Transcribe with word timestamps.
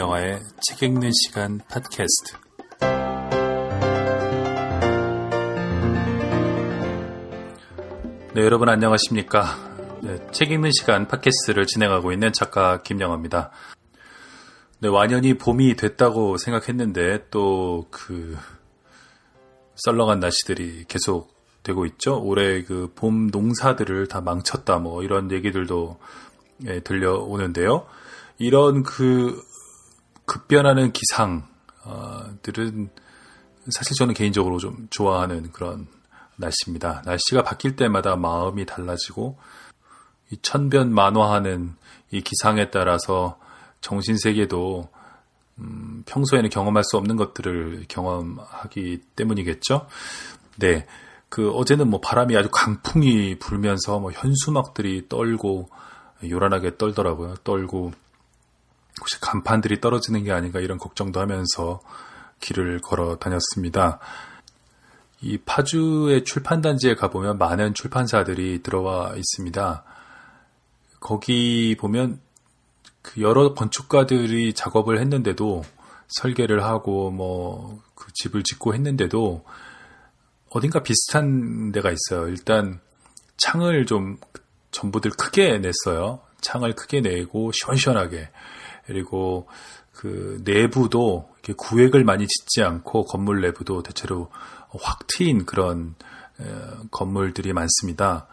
김영하의 0.00 0.40
책 0.62 0.82
읽는 0.82 1.10
시간 1.12 1.60
팟캐스트. 1.68 2.34
네, 8.34 8.40
여러분 8.40 8.70
안녕하십니까. 8.70 9.44
네, 10.00 10.16
책 10.32 10.52
읽는 10.52 10.70
시간 10.72 11.06
팟캐스트를 11.06 11.66
진행하고 11.66 12.12
있는 12.12 12.32
작가 12.32 12.80
김영하입니다. 12.80 13.50
네, 14.78 14.88
완연히 14.88 15.36
봄이 15.36 15.76
됐다고 15.76 16.38
생각했는데 16.38 17.28
또 17.28 17.86
그 17.90 18.38
썰렁한 19.84 20.18
날씨들이 20.20 20.86
계속 20.88 21.34
되고 21.62 21.84
있죠. 21.84 22.22
올해 22.22 22.64
그 22.64 22.90
봄 22.94 23.26
농사들을 23.26 24.06
다 24.06 24.22
망쳤다 24.22 24.78
뭐 24.78 25.02
이런 25.02 25.30
얘기들도 25.30 25.98
예, 26.68 26.80
들려오는데요. 26.80 27.86
이런 28.38 28.82
그 28.82 29.49
급변하는 30.30 30.92
기상들은 30.92 32.90
사실 33.70 33.96
저는 33.98 34.14
개인적으로 34.14 34.58
좀 34.58 34.86
좋아하는 34.90 35.50
그런 35.50 35.88
날씨입니다. 36.36 37.02
날씨가 37.04 37.42
바뀔 37.42 37.74
때마다 37.74 38.14
마음이 38.14 38.64
달라지고 38.64 39.38
이 40.30 40.36
천변 40.40 40.94
만화하는 40.94 41.74
이 42.12 42.20
기상에 42.20 42.70
따라서 42.70 43.40
정신 43.80 44.16
세계도 44.16 44.88
음, 45.58 46.04
평소에는 46.06 46.48
경험할 46.48 46.84
수 46.84 46.96
없는 46.96 47.16
것들을 47.16 47.86
경험하기 47.88 49.02
때문이겠죠. 49.16 49.88
네. 50.58 50.86
그 51.28 51.50
어제는 51.50 51.90
뭐 51.90 52.00
바람이 52.00 52.36
아주 52.36 52.48
강풍이 52.52 53.40
불면서 53.40 53.98
뭐 53.98 54.12
현수막들이 54.12 55.08
떨고 55.08 55.68
요란하게 56.22 56.76
떨더라고요. 56.76 57.34
떨고 57.42 57.92
혹시 59.00 59.20
간판들이 59.20 59.80
떨어지는 59.80 60.24
게 60.24 60.32
아닌가 60.32 60.60
이런 60.60 60.78
걱정도 60.78 61.20
하면서 61.20 61.80
길을 62.40 62.80
걸어 62.80 63.16
다녔습니다. 63.16 63.98
이 65.22 65.38
파주의 65.38 66.24
출판단지에 66.24 66.94
가보면 66.94 67.38
많은 67.38 67.74
출판사들이 67.74 68.62
들어와 68.62 69.14
있습니다. 69.16 69.84
거기 71.00 71.76
보면 71.78 72.20
그 73.02 73.20
여러 73.22 73.54
건축가들이 73.54 74.52
작업을 74.54 74.98
했는데도 75.00 75.64
설계를 76.08 76.62
하고 76.62 77.10
뭐 77.10 77.80
그 78.00 78.12
집을 78.14 78.42
짓고 78.42 78.74
했는데도 78.74 79.44
어딘가 80.48 80.82
비슷한 80.82 81.70
데가 81.70 81.90
있어요. 81.90 82.28
일단 82.28 82.80
창을 83.36 83.86
좀 83.86 84.16
전부들 84.72 85.12
크게 85.12 85.58
냈어요. 85.58 86.20
창을 86.40 86.74
크게 86.74 87.02
내고 87.02 87.52
시원시원하게. 87.52 88.30
그리고 88.90 89.46
그 89.92 90.42
내부도 90.44 91.28
이렇게 91.34 91.52
구획을 91.56 92.02
많이 92.02 92.26
짓지 92.26 92.64
않고 92.64 93.04
건물 93.04 93.40
내부도 93.40 93.84
대체로 93.84 94.32
확 94.80 95.06
트인 95.06 95.46
그런 95.46 95.94
건물들이 96.90 97.52
많습니다. 97.52 98.26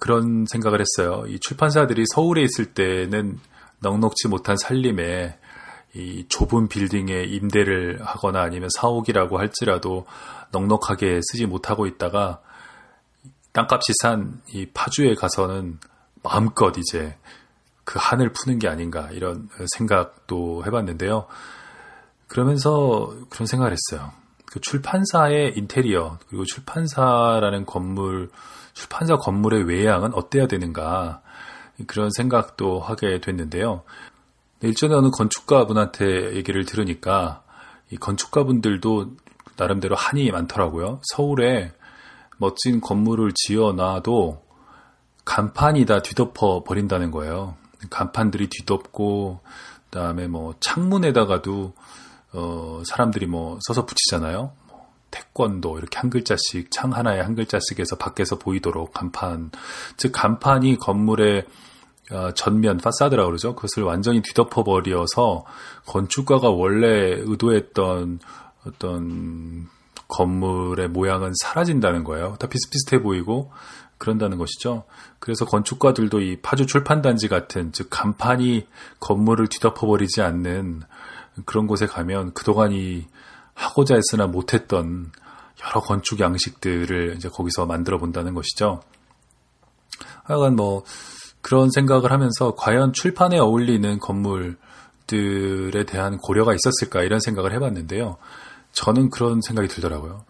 그런 0.00 0.44
생각을 0.48 0.80
했어요. 0.80 1.24
이 1.28 1.38
출판사들이 1.38 2.04
서울에 2.12 2.42
있을 2.42 2.74
때는 2.74 3.38
넉넉지 3.78 4.26
못한 4.26 4.56
살림에 4.56 5.38
이 5.94 6.26
좁은 6.28 6.66
빌딩에 6.66 7.22
임대를 7.22 8.00
하거나 8.02 8.40
아니면 8.40 8.70
사옥이라고 8.76 9.38
할지라도 9.38 10.04
넉넉하게 10.50 11.20
쓰지 11.22 11.46
못하고 11.46 11.86
있다가 11.86 12.40
땅값이 13.52 13.92
산이 14.02 14.70
파주에 14.74 15.14
가서는 15.14 15.78
마음껏 16.24 16.76
이제 16.76 17.16
그 17.84 17.98
한을 18.00 18.32
푸는 18.32 18.58
게 18.58 18.68
아닌가 18.68 19.08
이런 19.12 19.48
생각도 19.76 20.64
해봤는데요. 20.66 21.26
그러면서 22.26 23.14
그런 23.30 23.46
생각을 23.46 23.72
했어요. 23.72 24.12
그 24.46 24.60
출판사의 24.60 25.54
인테리어 25.56 26.18
그리고 26.28 26.44
출판사라는 26.44 27.66
건물 27.66 28.30
출판사 28.72 29.16
건물의 29.16 29.64
외양은 29.64 30.14
어때야 30.14 30.46
되는가 30.46 31.22
그런 31.86 32.10
생각도 32.10 32.80
하게 32.80 33.20
됐는데요. 33.20 33.82
일전에 34.60 34.94
어느 34.94 35.10
건축가분한테 35.10 36.36
얘기를 36.36 36.64
들으니까 36.64 37.42
이 37.90 37.96
건축가분들도 37.96 39.12
나름대로 39.56 39.94
한이 39.94 40.30
많더라고요. 40.30 41.00
서울에 41.02 41.72
멋진 42.38 42.80
건물을 42.80 43.32
지어 43.34 43.72
놔도 43.72 44.42
간판이 45.24 45.86
다 45.86 46.02
뒤덮어 46.02 46.64
버린다는 46.64 47.10
거예요. 47.10 47.56
간판들이 47.90 48.48
뒤덮고 48.50 49.40
그다음에 49.90 50.26
뭐 50.26 50.54
창문에다가도 50.60 51.72
어 52.32 52.82
사람들이 52.84 53.26
뭐 53.26 53.58
써서 53.62 53.86
붙이잖아요. 53.86 54.52
뭐 54.68 54.86
태권도 55.10 55.78
이렇게 55.78 55.98
한 55.98 56.10
글자씩 56.10 56.70
창 56.70 56.92
하나에 56.92 57.20
한 57.20 57.34
글자씩 57.34 57.78
해서 57.78 57.96
밖에서 57.96 58.38
보이도록 58.38 58.92
간판 58.92 59.50
즉 59.96 60.12
간판이 60.12 60.78
건물의 60.78 61.44
어, 62.10 62.32
전면 62.32 62.76
파사드라고 62.78 63.28
그러죠. 63.28 63.54
그것을 63.54 63.82
완전히 63.82 64.20
뒤덮어 64.20 64.62
버려서 64.62 65.44
건축가가 65.86 66.50
원래 66.50 67.14
의도했던 67.18 68.20
어떤 68.66 69.68
건물의 70.08 70.88
모양은 70.88 71.32
사라진다는 71.40 72.04
거예요. 72.04 72.36
다 72.38 72.46
비슷비슷해 72.46 73.02
보이고 73.02 73.52
그런다는 73.98 74.38
것이죠. 74.38 74.84
그래서 75.18 75.44
건축가들도 75.44 76.20
이 76.20 76.40
파주 76.40 76.66
출판단지 76.66 77.28
같은 77.28 77.72
즉 77.72 77.88
간판이 77.90 78.66
건물을 79.00 79.48
뒤덮어버리지 79.48 80.22
않는 80.22 80.82
그런 81.44 81.66
곳에 81.66 81.86
가면 81.86 82.32
그동안 82.34 82.72
이 82.72 83.06
하고자 83.54 83.94
했으나 83.94 84.26
못했던 84.26 85.12
여러 85.66 85.80
건축 85.80 86.20
양식들을 86.20 87.14
이제 87.16 87.28
거기서 87.28 87.66
만들어 87.66 87.98
본다는 87.98 88.34
것이죠. 88.34 88.82
하여간 90.24 90.56
뭐 90.56 90.84
그런 91.40 91.70
생각을 91.70 92.10
하면서 92.10 92.54
과연 92.54 92.92
출판에 92.92 93.38
어울리는 93.38 93.98
건물들에 93.98 95.84
대한 95.86 96.18
고려가 96.18 96.54
있었을까 96.54 97.02
이런 97.02 97.20
생각을 97.20 97.52
해봤는데요. 97.52 98.16
저는 98.72 99.10
그런 99.10 99.40
생각이 99.40 99.68
들더라고요. 99.68 100.24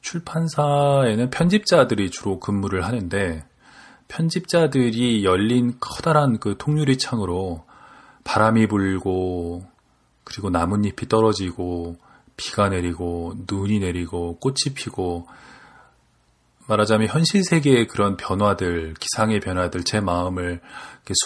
출판사에는 0.00 1.30
편집자들이 1.30 2.10
주로 2.10 2.40
근무를 2.40 2.84
하는데 2.84 3.44
편집자들이 4.08 5.24
열린 5.24 5.74
커다란 5.80 6.38
그 6.38 6.56
통유리 6.58 6.98
창으로 6.98 7.64
바람이 8.24 8.66
불고 8.66 9.64
그리고 10.24 10.50
나뭇잎이 10.50 11.08
떨어지고 11.08 11.96
비가 12.36 12.68
내리고 12.68 13.34
눈이 13.50 13.80
내리고 13.80 14.38
꽃이 14.38 14.74
피고 14.74 15.26
말하자면 16.66 17.08
현실 17.08 17.42
세계의 17.42 17.88
그런 17.88 18.16
변화들, 18.16 18.94
기상의 18.94 19.40
변화들, 19.40 19.82
제 19.82 20.00
마음을 20.00 20.60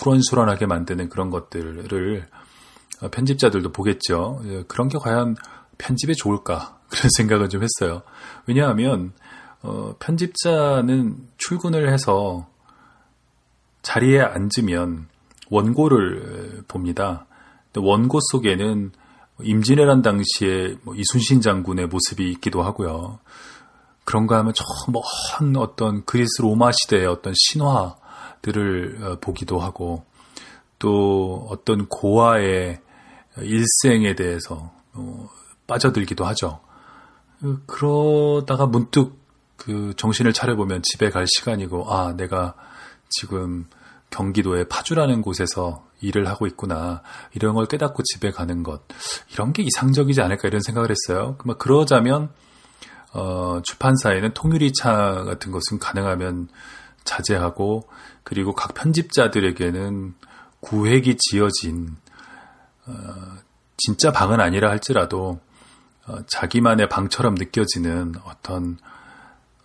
수런수런하게 0.00 0.66
만드는 0.66 1.10
그런 1.10 1.28
것들을 1.28 2.26
편집자들도 3.10 3.72
보겠죠. 3.72 4.40
예, 4.46 4.62
그런 4.66 4.88
게 4.88 4.96
과연 4.98 5.36
편집에 5.84 6.14
좋을까 6.14 6.78
그런 6.88 7.10
생각을 7.16 7.48
좀 7.48 7.62
했어요. 7.62 8.02
왜냐하면 8.46 9.12
어, 9.62 9.94
편집자는 9.98 11.28
출근을 11.38 11.92
해서 11.92 12.46
자리에 13.82 14.20
앉으면 14.20 15.08
원고를 15.50 16.64
봅니다. 16.68 17.26
원고 17.76 18.18
속에는 18.30 18.92
임진왜란 19.42 20.02
당시에 20.02 20.76
뭐 20.82 20.94
이순신 20.94 21.40
장군의 21.40 21.88
모습이 21.88 22.30
있기도 22.32 22.62
하고요. 22.62 23.18
그런가 24.04 24.38
하면 24.38 24.52
저 24.54 24.64
먼 25.40 25.56
어떤 25.56 26.04
그리스 26.04 26.40
로마 26.40 26.70
시대의 26.72 27.06
어떤 27.06 27.32
신화들을 27.36 28.98
어, 29.02 29.16
보기도 29.20 29.58
하고 29.58 30.04
또 30.78 31.46
어떤 31.50 31.86
고아의 31.88 32.80
일생에 33.38 34.14
대해서 34.14 34.70
어, 34.92 35.28
빠져들기도 35.66 36.24
하죠. 36.26 36.60
그러다가 37.66 38.66
문득 38.66 39.18
그 39.56 39.94
정신을 39.96 40.32
차려보면 40.32 40.82
집에 40.82 41.10
갈 41.10 41.26
시간이고, 41.26 41.92
아, 41.92 42.14
내가 42.16 42.54
지금 43.08 43.66
경기도의 44.10 44.68
파주라는 44.68 45.22
곳에서 45.22 45.86
일을 46.00 46.28
하고 46.28 46.46
있구나. 46.46 47.02
이런 47.32 47.54
걸 47.54 47.66
깨닫고 47.66 48.02
집에 48.02 48.30
가는 48.30 48.62
것. 48.62 48.82
이런 49.32 49.52
게 49.52 49.62
이상적이지 49.62 50.20
않을까 50.20 50.48
이런 50.48 50.60
생각을 50.60 50.90
했어요. 50.90 51.36
그러자면, 51.58 52.30
어, 53.12 53.60
출판사에는 53.64 54.34
통유리차 54.34 55.24
같은 55.24 55.52
것은 55.52 55.78
가능하면 55.78 56.48
자제하고, 57.04 57.88
그리고 58.22 58.54
각 58.54 58.74
편집자들에게는 58.74 60.14
구획이 60.60 61.16
지어진, 61.18 61.96
어, 62.86 62.92
진짜 63.76 64.12
방은 64.12 64.40
아니라 64.40 64.70
할지라도 64.70 65.40
어, 65.40 65.53
자기만의 66.26 66.88
방처럼 66.88 67.34
느껴지는 67.34 68.14
어떤 68.24 68.78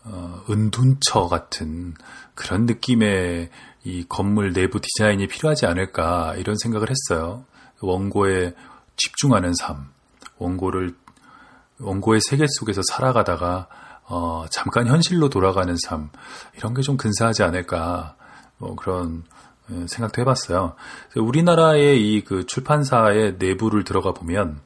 어, 0.04 0.42
은둔처 0.50 1.28
같은 1.28 1.94
그런 2.34 2.66
느낌의 2.66 3.50
이 3.84 4.06
건물 4.08 4.54
내부 4.54 4.80
디자인이 4.80 5.28
필요하지 5.28 5.66
않을까 5.66 6.36
이런 6.36 6.56
생각을 6.58 6.88
했어요. 6.90 7.46
원고에 7.82 8.54
집중하는 8.98 9.54
삶, 9.54 9.88
원고를 10.38 10.96
원고의 11.80 12.22
세계 12.22 12.46
속에서 12.48 12.82
살아가다가 12.90 13.68
어, 14.06 14.46
잠깐 14.50 14.88
현실로 14.88 15.30
돌아가는 15.30 15.76
삶 15.78 16.10
이런 16.58 16.74
게 16.74 16.82
좀 16.82 16.98
근사하지 16.98 17.44
않을까 17.44 18.16
뭐 18.58 18.76
그런 18.76 19.24
예, 19.72 19.86
생각도 19.88 20.22
해봤어요. 20.22 20.76
우리나라의 21.16 22.16
이 22.16 22.24
그 22.24 22.46
출판사의 22.46 23.36
내부를 23.38 23.84
들어가 23.84 24.14
보면 24.14 24.60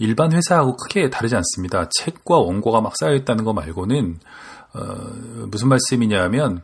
일반 0.00 0.32
회사하고 0.32 0.76
크게 0.76 1.10
다르지 1.10 1.36
않습니다. 1.36 1.88
책과 1.90 2.38
원고가 2.38 2.80
막 2.80 2.96
쌓여 2.96 3.14
있다는 3.14 3.44
거 3.44 3.52
말고는 3.52 4.18
어, 4.72 5.46
무슨 5.48 5.68
말씀이냐면 5.68 6.62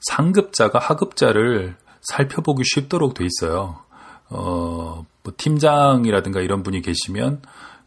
상급자가 0.00 0.78
하급자를 0.78 1.76
살펴보기 2.02 2.62
쉽도록 2.66 3.14
돼 3.14 3.24
있어요. 3.24 3.80
어, 4.28 5.06
뭐 5.22 5.32
팀장이라든가 5.34 6.42
이런 6.42 6.62
분이 6.62 6.82
계시면 6.82 7.40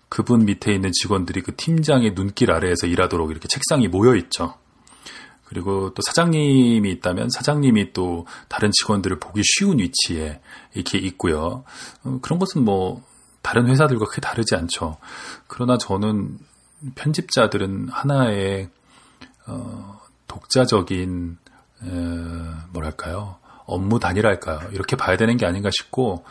그분 0.09 0.45
밑에 0.45 0.73
있는 0.73 0.91
직원들이 0.91 1.41
그 1.41 1.55
팀장의 1.55 2.15
눈길 2.15 2.51
아래에서 2.51 2.87
일하도록 2.87 3.29
이렇게 3.29 3.47
책상이 3.47 3.87
모여 3.87 4.15
있죠. 4.15 4.55
그리고 5.43 5.93
또 5.93 6.01
사장님이 6.01 6.89
있다면 6.89 7.29
사장님이 7.29 7.93
또 7.93 8.25
다른 8.47 8.71
직원들을 8.71 9.19
보기 9.19 9.41
쉬운 9.43 9.77
위치에 9.77 10.41
이렇게 10.73 10.97
있고요. 10.97 11.65
어, 12.03 12.17
그런 12.23 12.39
것은 12.39 12.65
뭐 12.65 13.03
다른 13.47 13.67
회사들과 13.67 14.07
크게 14.07 14.19
다르지 14.19 14.55
않죠. 14.55 14.97
그러나 15.47 15.77
저는 15.77 16.37
편집자들은 16.95 17.87
하나의 17.89 18.67
어, 19.45 20.01
독자적인 20.27 21.37
에, 21.81 21.87
뭐랄까요 22.73 23.37
업무 23.65 23.99
단위랄까요 23.99 24.71
이렇게 24.73 24.97
봐야 24.97 25.15
되는 25.15 25.37
게 25.37 25.45
아닌가 25.45 25.69
싶고 25.71 26.25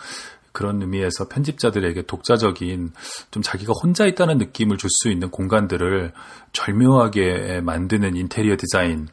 그런 0.53 0.83
의미에서 0.83 1.29
편집자들에게 1.29 2.03
독자적인 2.03 2.93
좀 3.31 3.43
자기가 3.43 3.73
혼자 3.83 4.05
있다는 4.05 4.37
느낌을 4.37 4.77
줄 4.77 4.91
수 4.91 5.09
있는 5.09 5.31
공간들을 5.31 6.13
절묘하게 6.53 7.63
만드는 7.63 8.15
인테리어 8.15 8.59
디자인 8.59 9.09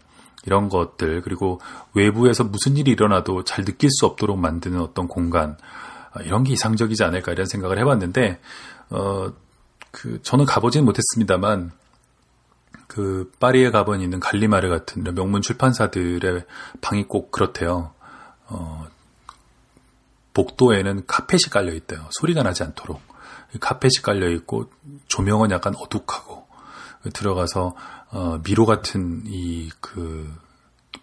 이런 0.45 0.67
것들 0.67 1.21
그리고 1.21 1.61
외부에서 1.93 2.43
무슨 2.43 2.75
일이 2.75 2.91
일어나도 2.91 3.45
잘 3.45 3.63
느낄 3.63 3.89
수 3.91 4.05
없도록 4.05 4.37
만드는 4.37 4.81
어떤 4.81 5.07
공간 5.07 5.51
아, 5.51 5.55
이런 6.21 6.43
게 6.43 6.53
이상적이지 6.53 7.03
않을까 7.03 7.31
이런 7.31 7.45
생각을 7.45 7.79
해봤는데 7.79 8.39
어 8.89 9.31
그 9.93 10.19
저는 10.23 10.45
가보지는 10.45 10.85
못했습니다만 10.85 11.71
그 12.87 13.31
파리에 13.39 13.69
가본 13.69 14.01
있는 14.01 14.19
갈리마르 14.19 14.67
같은 14.67 15.03
명문 15.03 15.43
출판사들의 15.43 16.45
방이 16.81 17.03
꼭 17.03 17.31
그렇대요. 17.31 17.93
어 18.47 18.87
복도에는 20.33 21.05
카펫이 21.05 21.51
깔려 21.51 21.73
있대요. 21.73 22.07
소리가 22.09 22.41
나지 22.41 22.63
않도록. 22.63 23.01
카펫이 23.59 24.01
깔려 24.01 24.29
있고 24.31 24.71
조명은 25.07 25.51
약간 25.51 25.75
어둑하고 25.75 26.47
들어가서 27.13 27.75
어, 28.09 28.39
미로 28.43 28.65
같은 28.65 29.21
이그 29.27 30.35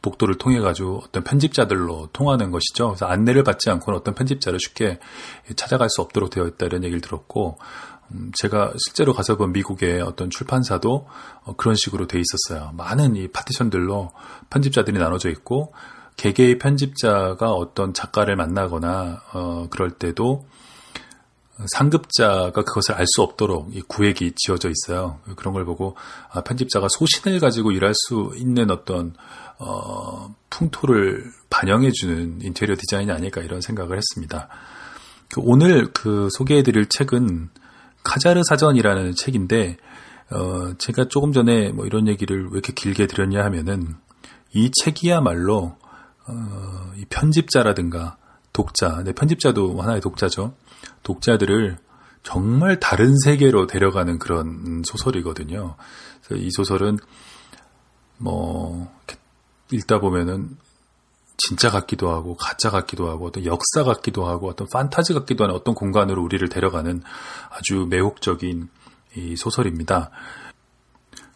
복도를 0.03 0.37
통해 0.37 0.61
가지고 0.61 1.03
어떤 1.05 1.23
편집자들로 1.25 2.09
통하는 2.13 2.51
것이죠. 2.51 2.89
그래서 2.89 3.07
안내를 3.07 3.45
받지 3.45 3.71
않고는 3.71 3.99
어떤 3.99 4.15
편집자를 4.15 4.59
쉽게 4.61 4.99
찾아갈 5.57 5.89
수 5.91 6.01
없도록 6.01 6.31
되어 6.31 6.47
있다 6.47 6.67
이런 6.67 6.85
얘기를 6.85 7.01
들었고 7.01 7.59
음, 8.13 8.33
제가 8.35 8.73
실제로 8.85 9.13
가서 9.13 9.37
본 9.37 9.53
미국의 9.53 10.01
어떤 10.01 10.31
출판사도 10.31 11.07
어, 11.45 11.57
그런 11.57 11.75
식으로 11.77 12.07
돼 12.07 12.21
있었어요. 12.21 12.73
많은 12.77 13.17
이 13.17 13.29
파티션들로 13.29 14.13
편집자들이 14.51 14.99
나눠져 14.99 15.31
있고 15.31 15.73
개개의 16.17 16.59
편집자가 16.59 17.53
어떤 17.53 17.95
작가를 17.95 18.37
만나거나 18.37 19.23
어, 19.33 19.67
그럴 19.71 19.91
때도 19.93 20.45
상급자가 21.67 22.53
그것을 22.53 22.95
알 22.95 23.07
수 23.07 23.23
없도록 23.23 23.75
이 23.75 23.83
구획이 23.83 24.33
지어져 24.37 24.71
있어요. 24.71 25.19
그런 25.37 25.53
걸 25.53 25.65
보고 25.65 25.97
아, 26.31 26.43
편집자가 26.43 26.87
소신을 26.91 27.41
가지고 27.41 27.73
일할 27.73 27.93
수 27.95 28.33
있는 28.37 28.71
어떤 28.71 29.15
어, 29.59 30.35
풍토를 30.49 31.25
반영해주는 31.51 32.43
인테리어 32.43 32.77
디자인이 32.77 33.11
아닐까 33.11 33.41
이런 33.41 33.61
생각을 33.61 33.97
했습니다. 33.97 34.49
그 35.29 35.41
오늘 35.45 35.93
그 35.93 36.29
소개해드릴 36.33 36.87
책은 36.89 37.51
카자르 38.03 38.43
사전이라는 38.45 39.15
책인데 39.15 39.77
어, 40.31 40.75
제가 40.79 41.09
조금 41.09 41.33
전에 41.33 41.71
뭐 41.71 41.87
이런 41.87 42.07
얘기를 42.07 42.45
왜 42.45 42.51
이렇게 42.53 42.73
길게 42.73 43.07
드렸냐 43.07 43.45
하면은 43.45 43.97
이 44.53 44.71
책이야말로 44.71 45.77
어, 46.29 46.93
이 46.97 47.05
편집자라든가 47.07 48.17
독자, 48.53 49.03
네, 49.05 49.13
편집자도 49.13 49.81
하나의 49.81 50.01
독자죠. 50.01 50.55
독자들을 51.03 51.79
정말 52.23 52.79
다른 52.79 53.17
세계로 53.19 53.67
데려가는 53.67 54.19
그런 54.19 54.83
소설이거든요. 54.85 55.77
그래서 56.23 56.43
이 56.43 56.51
소설은 56.51 56.99
뭐 58.19 58.93
읽다 59.73 60.01
보면은 60.01 60.57
진짜 61.39 61.71
같기도 61.71 62.11
하고 62.11 62.37
가짜 62.37 62.71
같기도 62.71 63.09
하고 63.09 63.27
어떤 63.27 63.47
역사 63.47 63.83
같기도 63.83 64.27
하고 64.27 64.49
어떤 64.49 64.69
판타지 64.71 65.15
같기도 65.15 65.45
하는 65.45 65.55
어떤 65.55 65.75
공간으로 65.75 66.23
우리를 66.23 66.47
데려가는 66.49 67.03
아주 67.51 67.87
매혹적인 67.89 68.69
이 69.17 69.37
소설입니다. 69.37 70.11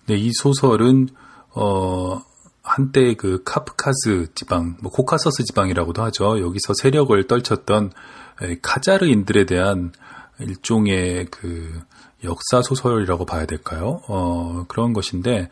네, 0.07 0.17
이 0.17 0.31
소설은 0.35 1.09
어 1.55 2.23
한때 2.63 3.15
그 3.15 3.43
카프카스 3.45 4.33
지방, 4.35 4.77
뭐 4.81 4.91
코카서스 4.91 5.45
지방이라고도 5.45 6.03
하죠. 6.05 6.41
여기서 6.41 6.75
세력을 6.75 7.27
떨쳤던 7.27 7.93
카자르인들에 8.63 9.47
대한 9.47 9.93
일종의 10.41 11.27
그 11.31 11.81
역사 12.25 12.63
소설이라고 12.63 13.25
봐야 13.27 13.47
될까요? 13.47 14.01
어, 14.09 14.65
그런 14.69 14.93
것인데 14.93 15.49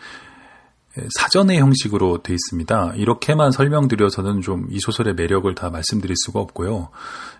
사전의 1.18 1.58
형식으로 1.58 2.22
돼 2.22 2.34
있습니다. 2.34 2.94
이렇게만 2.96 3.50
설명드려서는 3.50 4.42
좀 4.42 4.68
이 4.70 4.78
소설의 4.78 5.14
매력을 5.14 5.54
다 5.54 5.70
말씀드릴 5.70 6.14
수가 6.26 6.40
없고요. 6.40 6.90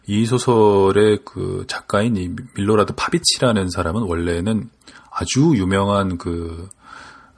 이 0.06 0.24
소설의 0.24 1.20
그 1.24 1.64
작가인 1.68 2.16
이 2.16 2.30
밀로라드 2.54 2.94
파비치라는 2.94 3.68
사람은 3.70 4.02
원래는 4.02 4.70
아주 5.10 5.52
유명한 5.56 6.16
그 6.16 6.68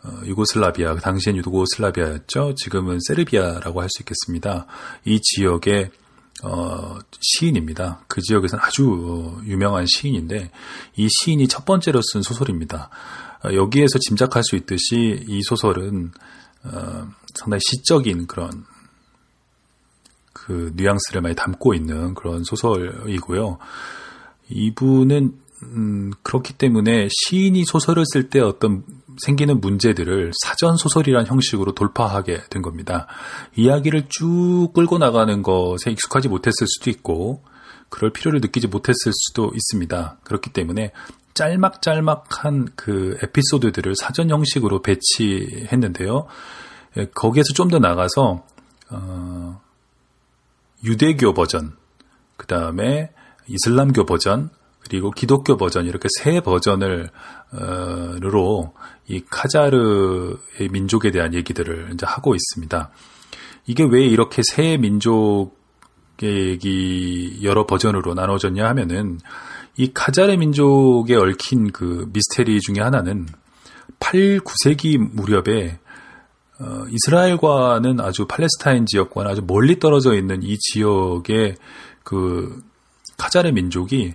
어, 0.04 0.20
유고슬라비아, 0.25 0.94
그 0.94 1.00
당시엔 1.00 1.37
유고슬라비아였죠. 1.37 2.54
지금은 2.56 2.99
세르비아라고 3.08 3.80
할 3.80 3.88
수 3.88 4.02
있겠습니다. 4.02 4.66
이 5.04 5.18
지역의 5.20 5.90
어, 6.44 6.98
시인입니다. 7.20 8.04
그 8.06 8.20
지역에서는 8.20 8.62
아주 8.62 9.40
유명한 9.44 9.86
시인인데 9.86 10.50
이 10.96 11.08
시인이 11.08 11.48
첫 11.48 11.64
번째로 11.64 12.02
쓴 12.02 12.20
소설입니다. 12.20 12.90
어, 13.44 13.54
여기에서 13.54 13.98
짐작할 13.98 14.42
수 14.44 14.54
있듯이 14.56 15.24
이 15.26 15.42
소설은 15.42 16.12
어, 16.64 17.08
상당히 17.34 17.60
시적인 17.66 18.26
그런 18.26 18.64
그 20.34 20.72
뉘앙스를 20.76 21.22
많이 21.22 21.34
담고 21.34 21.72
있는 21.72 22.14
그런 22.14 22.44
소설이고요. 22.44 23.58
이분은 24.50 25.38
음, 25.62 26.12
그렇기 26.22 26.52
때문에 26.52 27.08
시인이 27.10 27.64
소설을 27.64 28.04
쓸 28.12 28.28
때 28.28 28.40
어떤 28.40 28.84
생기는 29.18 29.61
문제들을 29.61 30.33
사전 30.42 30.76
소설이란 30.76 31.26
형식으로 31.26 31.73
돌파하게 31.73 32.42
된 32.50 32.62
겁니다. 32.62 33.06
이야기를 33.56 34.06
쭉 34.09 34.71
끌고 34.75 34.99
나가는 34.99 35.42
것에 35.42 35.90
익숙하지 35.90 36.28
못했을 36.28 36.66
수도 36.66 36.90
있고, 36.90 37.42
그럴 37.88 38.12
필요를 38.12 38.40
느끼지 38.40 38.66
못했을 38.68 39.12
수도 39.14 39.52
있습니다. 39.54 40.18
그렇기 40.25 40.50
때문에 40.50 40.92
짤막짤막한 41.35 42.68
그 42.76 43.16
에피소드들을 43.23 43.94
사전 43.97 44.30
형식으로 44.30 44.83
배치했는데요. 44.83 46.26
예, 46.97 47.06
거기에서 47.14 47.52
좀 47.54 47.68
더 47.68 47.78
나가서, 47.78 48.44
어, 48.90 49.61
유대교 50.85 51.35
버전, 51.35 51.76
그 52.37 52.47
다음에 52.47 53.11
이슬람교 53.49 54.06
버전, 54.06 54.50
그리고 54.80 55.11
기독교 55.11 55.56
버전 55.56 55.87
이렇게 55.87 56.09
세 56.21 56.40
버전을 56.40 57.11
으로 57.54 58.75
이 59.06 59.23
카자르의 59.28 60.68
민족에 60.70 61.11
대한 61.11 61.34
얘기들을 61.34 61.90
이제 61.94 62.06
하고 62.06 62.34
있습니다. 62.34 62.90
이게 63.66 63.84
왜 63.84 64.04
이렇게 64.04 64.42
세 64.44 64.76
민족의 64.76 65.50
얘기 66.23 67.40
여러 67.42 67.66
버전으로 67.66 68.14
나눠졌냐 68.14 68.66
하면은 68.68 69.18
이 69.76 69.92
카자르 69.92 70.37
민족에 70.37 71.16
얽힌 71.16 71.73
그 71.73 72.08
미스테리 72.12 72.61
중에 72.61 72.80
하나는 72.80 73.26
8, 74.00 74.40
9세기 74.40 74.99
무렵에 74.99 75.78
어, 76.61 76.84
이스라엘과는 76.88 78.00
아주 78.00 78.26
팔레스타인 78.26 78.87
지역과는 78.87 79.30
아주 79.30 79.42
멀리 79.44 79.80
떨어져 79.80 80.14
있는 80.14 80.42
이 80.42 80.56
지역의 80.58 81.56
그 82.04 82.62
카자르 83.16 83.50
민족이 83.50 84.14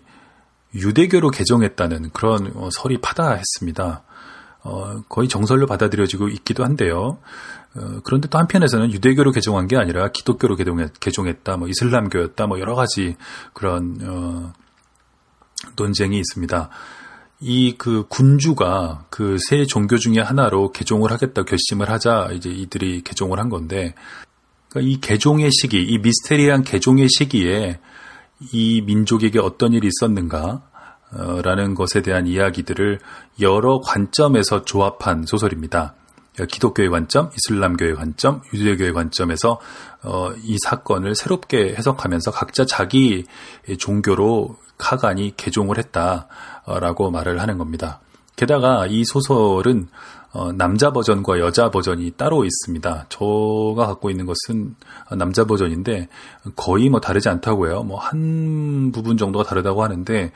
유대교로 0.74 1.32
개종했다는 1.32 2.12
그런 2.12 2.52
어, 2.56 2.70
설이 2.72 3.02
파다했습니다. 3.02 4.04
어, 4.64 5.02
거의 5.10 5.28
정설로 5.28 5.66
받아들여지고 5.68 6.30
있기도 6.30 6.64
한데요. 6.64 7.20
어, 7.76 8.00
그런데 8.04 8.28
또 8.28 8.38
한편에서는 8.38 8.92
유대교로 8.92 9.32
개종한 9.32 9.68
게 9.68 9.78
아니라 9.78 10.12
기독교로 10.12 10.56
개종했, 10.56 11.00
개종했다, 11.00 11.58
뭐 11.58 11.68
이슬람교였다, 11.68 12.48
뭐 12.48 12.60
여러 12.60 12.76
가지 12.76 13.16
그런 13.54 14.00
어, 14.04 14.54
논쟁이 15.76 16.18
있습니다. 16.18 16.70
이 17.42 17.74
그 17.78 18.06
군주가 18.10 19.06
그 19.10 19.38
세 19.40 19.66
종교 19.66 19.98
중의 19.98 20.22
하나로 20.22 20.72
개종을 20.74 21.12
하겠다 21.12 21.44
결심을 21.44 21.90
하자 21.90 22.32
이제 22.34 22.50
이들이 22.50 23.02
개종을 23.04 23.40
한 23.40 23.48
건데 23.48 23.96
그러니까 24.70 24.92
이 24.92 25.00
개종의 25.00 25.50
시기, 25.52 25.82
이 25.82 25.98
미스테리한 26.00 26.64
개종의 26.64 27.08
시기에 27.10 27.80
이 28.52 28.82
민족에게 28.82 29.40
어떤 29.40 29.74
일이 29.74 29.88
있었는가 29.88 30.69
라는 31.12 31.74
것에 31.74 32.02
대한 32.02 32.28
이야기들을 32.28 33.00
여러 33.42 33.80
관점에서 33.82 34.64
조합한 34.64 35.26
소설입니다. 35.26 35.96
기독교의 36.48 36.90
관점, 36.90 37.32
이슬람교의 37.36 37.96
관점, 37.96 38.42
유대교의 38.54 38.94
관점에서 38.94 39.60
어, 40.04 40.32
이 40.44 40.58
사건을 40.64 41.16
새롭게 41.16 41.76
해석하면서 41.76 42.32
각자 42.32 42.66
자기 42.66 43.26
종교로 43.78 44.56
카간이 44.78 45.34
개종을 45.36 45.78
했다라고 45.78 47.12
말을 47.12 47.42
하는 47.42 47.58
겁니다. 47.58 48.00
게다가 48.40 48.88
이 48.88 49.04
소설은 49.04 49.90
어, 50.32 50.54
남자 50.54 50.92
버전과 50.92 51.40
여자 51.40 51.70
버전이 51.72 52.12
따로 52.12 52.46
있습니다. 52.46 53.08
저가 53.10 53.86
갖고 53.86 54.10
있는 54.10 54.26
것은 54.26 54.76
남자 55.18 55.44
버전인데 55.44 56.08
거의 56.56 56.88
뭐 56.88 57.02
다르지 57.02 57.28
않다고요. 57.28 57.84
뭐 57.84 58.00
한 58.00 58.92
부분 58.94 59.18
정도가 59.18 59.44
다르다고 59.44 59.84
하는데 59.84 60.32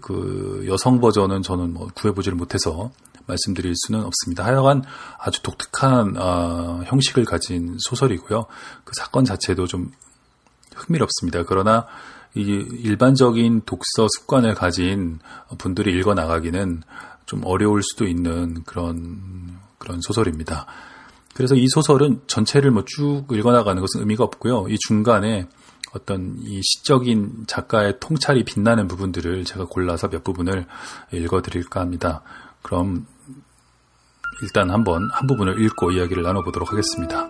그 0.00 0.64
여성 0.66 1.00
버전은 1.00 1.42
저는 1.42 1.72
뭐 1.72 1.88
구해보지를 1.94 2.36
못해서 2.36 2.90
말씀드릴 3.26 3.74
수는 3.76 4.04
없습니다. 4.04 4.44
하여간 4.44 4.82
아주 5.16 5.40
독특한 5.42 6.16
어, 6.18 6.80
형식을 6.86 7.24
가진 7.26 7.76
소설이고요. 7.78 8.46
그 8.82 8.92
사건 8.96 9.24
자체도 9.24 9.68
좀 9.68 9.92
흥미롭습니다. 10.74 11.44
그러나 11.44 11.86
이 12.34 12.40
일반적인 12.40 13.62
독서 13.66 14.08
습관을 14.18 14.54
가진 14.54 15.20
분들이 15.58 15.96
읽어 15.96 16.14
나가기는 16.14 16.82
좀 17.26 17.42
어려울 17.44 17.82
수도 17.82 18.06
있는 18.06 18.62
그런 18.64 19.58
그런 19.78 20.00
소설입니다. 20.00 20.66
그래서 21.34 21.54
이 21.54 21.68
소설은 21.68 22.22
전체를 22.26 22.70
뭐 22.70 22.84
쭉 22.86 23.26
읽어나가는 23.30 23.80
것은 23.80 24.00
의미가 24.00 24.24
없고요. 24.24 24.66
이 24.68 24.78
중간에 24.78 25.48
어떤 25.92 26.36
이 26.40 26.60
시적인 26.62 27.44
작가의 27.46 27.98
통찰이 28.00 28.44
빛나는 28.44 28.88
부분들을 28.88 29.44
제가 29.44 29.66
골라서 29.66 30.08
몇 30.08 30.24
부분을 30.24 30.66
읽어드릴까 31.12 31.80
합니다. 31.80 32.22
그럼 32.62 33.06
일단 34.42 34.70
한번 34.70 35.08
한 35.12 35.26
부분을 35.26 35.60
읽고 35.62 35.92
이야기를 35.92 36.22
나눠보도록 36.22 36.72
하겠습니다. 36.72 37.28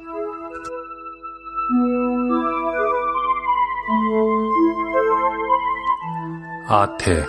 아테 6.69 7.26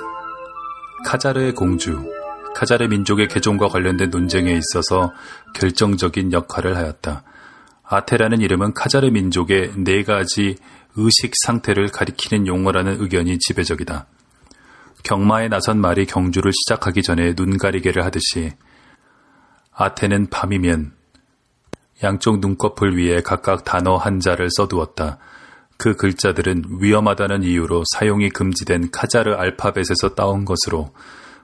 카자르의 1.05 1.53
공주 1.53 2.16
카자르 2.57 2.87
민족의 2.87 3.27
개종과 3.27 3.67
관련된 3.67 4.09
논쟁에 4.09 4.51
있어서 4.51 5.13
결정적인 5.53 6.33
역할을 6.33 6.75
하였다. 6.75 7.21
아테라는 7.83 8.41
이름은 8.41 8.73
카자르 8.73 9.11
민족의 9.11 9.73
네 9.75 10.01
가지 10.01 10.55
의식 10.95 11.33
상태를 11.45 11.89
가리키는 11.89 12.47
용어라는 12.47 12.99
의견이 12.99 13.37
지배적이다. 13.37 14.07
경마에 15.03 15.49
나선 15.49 15.79
말이 15.79 16.07
경주를 16.07 16.51
시작하기 16.51 17.03
전에 17.03 17.35
눈 17.35 17.59
가리개를 17.59 18.03
하듯이 18.03 18.53
아테는 19.71 20.31
밤이면 20.31 20.93
양쪽 22.01 22.39
눈꺼풀 22.39 22.97
위에 22.97 23.21
각각 23.21 23.65
단어 23.65 23.97
한 23.97 24.19
자를 24.19 24.49
써두었다. 24.49 25.19
그 25.77 25.95
글자들은 25.95 26.63
위험하다는 26.81 27.43
이유로 27.43 27.83
사용이 27.93 28.31
금지된 28.31 28.89
카자르 28.89 29.35
알파벳에서 29.35 30.15
따온 30.15 30.43
것으로 30.43 30.91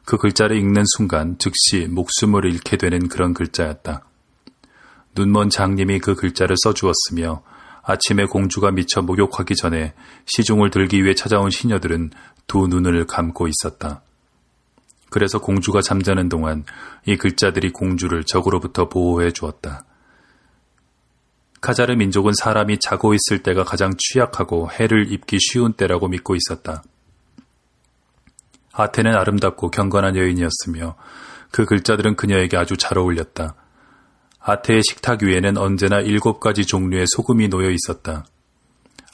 그 0.05 0.17
글자를 0.17 0.57
읽는 0.57 0.83
순간 0.97 1.37
즉시 1.37 1.87
목숨을 1.87 2.45
잃게 2.45 2.77
되는 2.77 3.07
그런 3.07 3.33
글자였다. 3.33 4.05
눈먼 5.15 5.49
장님이 5.49 5.99
그 5.99 6.15
글자를 6.15 6.55
써주었으며 6.63 7.43
아침에 7.83 8.25
공주가 8.25 8.71
미쳐 8.71 9.01
목욕하기 9.01 9.55
전에 9.55 9.93
시중을 10.25 10.71
들기 10.71 11.03
위해 11.03 11.13
찾아온 11.13 11.49
시녀들은 11.49 12.11
두 12.47 12.67
눈을 12.67 13.05
감고 13.05 13.47
있었다. 13.47 14.01
그래서 15.09 15.39
공주가 15.39 15.81
잠자는 15.81 16.29
동안 16.29 16.65
이 17.05 17.17
글자들이 17.17 17.71
공주를 17.71 18.23
적으로부터 18.23 18.89
보호해 18.89 19.31
주었다. 19.31 19.85
카자르 21.61 21.95
민족은 21.95 22.33
사람이 22.33 22.79
자고 22.79 23.13
있을 23.13 23.43
때가 23.43 23.63
가장 23.63 23.91
취약하고 23.97 24.69
해를 24.71 25.11
입기 25.13 25.37
쉬운 25.39 25.73
때라고 25.73 26.07
믿고 26.07 26.35
있었다. 26.35 26.83
아테는 28.73 29.15
아름답고 29.15 29.69
경건한 29.69 30.17
여인이었으며 30.17 30.95
그 31.51 31.65
글자들은 31.65 32.15
그녀에게 32.15 32.57
아주 32.57 32.75
잘 32.75 32.97
어울렸다. 32.97 33.55
아테의 34.39 34.81
식탁 34.89 35.21
위에는 35.23 35.57
언제나 35.57 36.01
일곱 36.01 36.39
가지 36.39 36.65
종류의 36.65 37.05
소금이 37.07 37.49
놓여 37.49 37.69
있었다. 37.69 38.25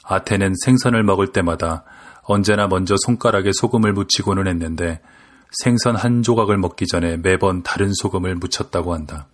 아테는 0.02 0.54
생선을 0.64 1.04
먹을 1.04 1.28
때마다 1.28 1.84
언제나 2.22 2.66
먼저 2.66 2.96
손가락에 2.98 3.50
소금을 3.52 3.92
묻히고는 3.92 4.48
했는데 4.48 5.00
생선 5.52 5.94
한 5.94 6.22
조각을 6.22 6.56
먹기 6.56 6.86
전에 6.86 7.18
매번 7.18 7.62
다른 7.62 7.92
소금을 7.92 8.36
묻혔다고 8.36 8.94
한다. 8.94 9.26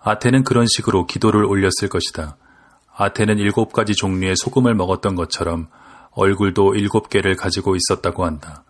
아테는 0.00 0.44
그런 0.44 0.66
식으로 0.66 1.06
기도를 1.06 1.44
올렸을 1.44 1.88
것이다. 1.90 2.36
아테는 2.94 3.38
일곱 3.38 3.72
가지 3.72 3.94
종류의 3.94 4.36
소금을 4.36 4.74
먹었던 4.74 5.14
것처럼 5.14 5.68
얼굴도 6.10 6.74
일곱 6.74 7.08
개를 7.08 7.36
가지고 7.36 7.74
있었다고 7.76 8.24
한다. 8.24 8.64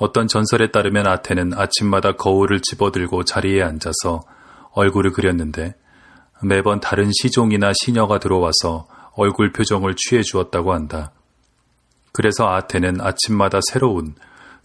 어떤 0.00 0.26
전설에 0.26 0.70
따르면 0.70 1.06
아테는 1.06 1.54
아침마다 1.54 2.12
거울을 2.12 2.60
집어들고 2.60 3.24
자리에 3.24 3.62
앉아서 3.62 4.22
얼굴을 4.72 5.12
그렸는데 5.12 5.74
매번 6.42 6.80
다른 6.80 7.10
시종이나 7.12 7.72
시녀가 7.74 8.18
들어와서 8.18 8.88
얼굴 9.12 9.52
표정을 9.52 9.94
취해 9.96 10.22
주었다고 10.22 10.72
한다. 10.72 11.12
그래서 12.12 12.48
아테는 12.48 13.00
아침마다 13.00 13.60
새로운 13.70 14.14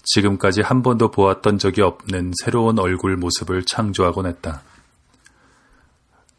지금까지 0.04 0.62
한 0.62 0.82
번도 0.82 1.12
보았던 1.12 1.60
적이 1.60 1.84
없는 1.84 2.32
새로운 2.44 2.80
얼굴 2.80 3.16
모습을 3.18 3.64
창조하곤 3.64 4.26
했다. 4.26 4.62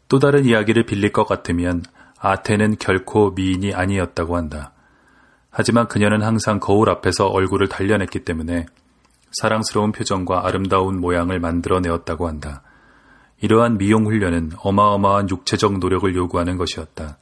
또 0.09 0.19
다른 0.19 0.45
이야기를 0.45 0.85
빌릴 0.85 1.13
것 1.13 1.25
같으면 1.25 1.83
아테는 2.19 2.77
결코 2.77 3.31
미인이 3.31 3.73
아니었다고 3.73 4.35
한다. 4.35 4.73
하지만 5.49 5.87
그녀는 5.87 6.21
항상 6.21 6.59
거울 6.59 6.89
앞에서 6.89 7.27
얼굴을 7.27 7.67
단련했기 7.67 8.23
때문에 8.23 8.65
사랑스러운 9.39 9.91
표정과 9.91 10.45
아름다운 10.45 10.99
모양을 10.99 11.39
만들어내었다고 11.39 12.27
한다. 12.27 12.63
이러한 13.39 13.77
미용 13.77 14.05
훈련은 14.05 14.51
어마어마한 14.57 15.29
육체적 15.29 15.79
노력을 15.79 16.13
요구하는 16.15 16.57
것이었다. 16.57 17.17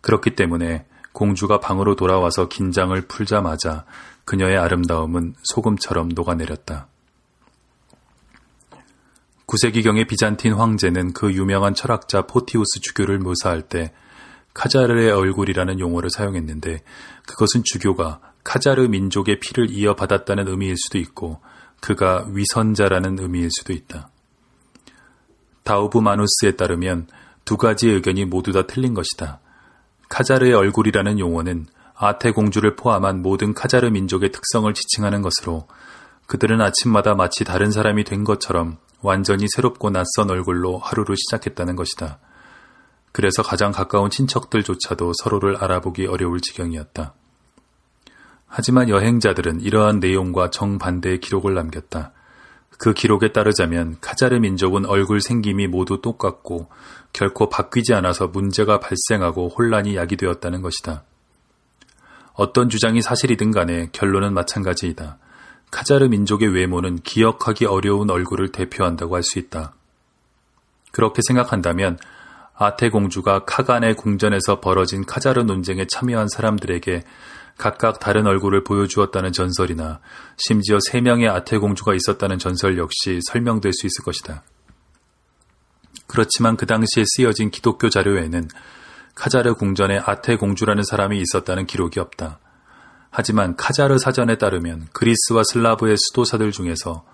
그렇기 0.00 0.34
때문에 0.34 0.86
공주가 1.12 1.60
방으로 1.60 1.94
돌아와서 1.94 2.48
긴장을 2.48 2.98
풀자마자 3.02 3.84
그녀의 4.24 4.56
아름다움은 4.56 5.34
소금처럼 5.42 6.10
녹아내렸다. 6.14 6.88
9세기경의 9.46 10.08
비잔틴 10.08 10.54
황제는 10.54 11.12
그 11.12 11.32
유명한 11.32 11.74
철학자 11.74 12.22
포티우스 12.22 12.80
주교를 12.80 13.18
묘사할 13.18 13.62
때 13.62 13.92
카자르의 14.54 15.10
얼굴이라는 15.10 15.78
용어를 15.78 16.10
사용했는데 16.10 16.82
그것은 17.26 17.62
주교가 17.64 18.20
카자르 18.44 18.88
민족의 18.88 19.40
피를 19.40 19.70
이어받았다는 19.70 20.48
의미일 20.48 20.76
수도 20.76 20.98
있고 20.98 21.40
그가 21.80 22.26
위선자라는 22.28 23.18
의미일 23.20 23.50
수도 23.50 23.72
있다. 23.72 24.08
다우브 25.64 25.98
마누스에 25.98 26.56
따르면 26.56 27.08
두 27.44 27.56
가지 27.56 27.88
의견이 27.88 28.24
모두 28.24 28.52
다 28.52 28.66
틀린 28.66 28.94
것이다. 28.94 29.40
카자르의 30.08 30.54
얼굴이라는 30.54 31.18
용어는 31.18 31.66
아테 31.94 32.32
공주를 32.32 32.76
포함한 32.76 33.22
모든 33.22 33.54
카자르 33.54 33.88
민족의 33.90 34.32
특성을 34.32 34.72
지칭하는 34.72 35.22
것으로 35.22 35.66
그들은 36.26 36.60
아침마다 36.60 37.14
마치 37.14 37.44
다른 37.44 37.70
사람이 37.70 38.04
된 38.04 38.24
것처럼 38.24 38.78
완전히 39.00 39.46
새롭고 39.48 39.90
낯선 39.90 40.30
얼굴로 40.30 40.78
하루를 40.78 41.16
시작했다는 41.16 41.76
것이다. 41.76 42.18
그래서 43.12 43.42
가장 43.42 43.72
가까운 43.72 44.10
친척들조차도 44.10 45.12
서로를 45.22 45.56
알아보기 45.56 46.06
어려울 46.06 46.40
지경이었다. 46.40 47.14
하지만 48.54 48.90
여행자들은 48.90 49.62
이러한 49.62 49.98
내용과 49.98 50.50
정반대의 50.50 51.20
기록을 51.20 51.54
남겼다. 51.54 52.12
그 52.76 52.92
기록에 52.92 53.32
따르자면 53.32 53.96
카자르 54.02 54.40
민족은 54.40 54.84
얼굴 54.84 55.22
생김이 55.22 55.68
모두 55.68 56.02
똑같고 56.02 56.68
결코 57.14 57.48
바뀌지 57.48 57.94
않아서 57.94 58.28
문제가 58.28 58.78
발생하고 58.78 59.48
혼란이 59.48 59.96
야기되었다는 59.96 60.60
것이다. 60.60 61.02
어떤 62.34 62.68
주장이 62.68 63.00
사실이든 63.00 63.52
간에 63.52 63.88
결론은 63.92 64.34
마찬가지이다. 64.34 65.16
카자르 65.70 66.08
민족의 66.08 66.48
외모는 66.48 66.98
기억하기 66.98 67.64
어려운 67.64 68.10
얼굴을 68.10 68.52
대표한다고 68.52 69.14
할 69.14 69.22
수 69.22 69.38
있다. 69.38 69.72
그렇게 70.90 71.22
생각한다면 71.26 71.96
아테 72.54 72.90
공주가 72.90 73.46
카간의 73.46 73.94
궁전에서 73.94 74.60
벌어진 74.60 75.06
카자르 75.06 75.40
논쟁에 75.40 75.86
참여한 75.86 76.28
사람들에게 76.28 77.02
각각 77.58 78.00
다른 78.00 78.26
얼굴을 78.26 78.64
보여주었다는 78.64 79.32
전설이나 79.32 80.00
심지어 80.36 80.78
세 80.80 81.00
명의 81.00 81.28
아테 81.28 81.58
공주가 81.58 81.94
있었다는 81.94 82.38
전설 82.38 82.78
역시 82.78 83.20
설명될 83.28 83.72
수 83.72 83.86
있을 83.86 84.04
것이다. 84.04 84.42
그렇지만 86.06 86.56
그 86.56 86.66
당시에 86.66 87.04
쓰여진 87.06 87.50
기독교 87.50 87.88
자료에는 87.88 88.48
카자르 89.14 89.54
궁전에 89.54 89.98
아테 89.98 90.36
공주라는 90.36 90.82
사람이 90.82 91.20
있었다는 91.20 91.66
기록이 91.66 92.00
없다. 92.00 92.38
하지만 93.10 93.56
카자르 93.56 93.98
사전에 93.98 94.38
따르면 94.38 94.88
그리스와 94.92 95.42
슬라브의 95.44 95.96
수도사들 95.98 96.50
중에서 96.50 97.04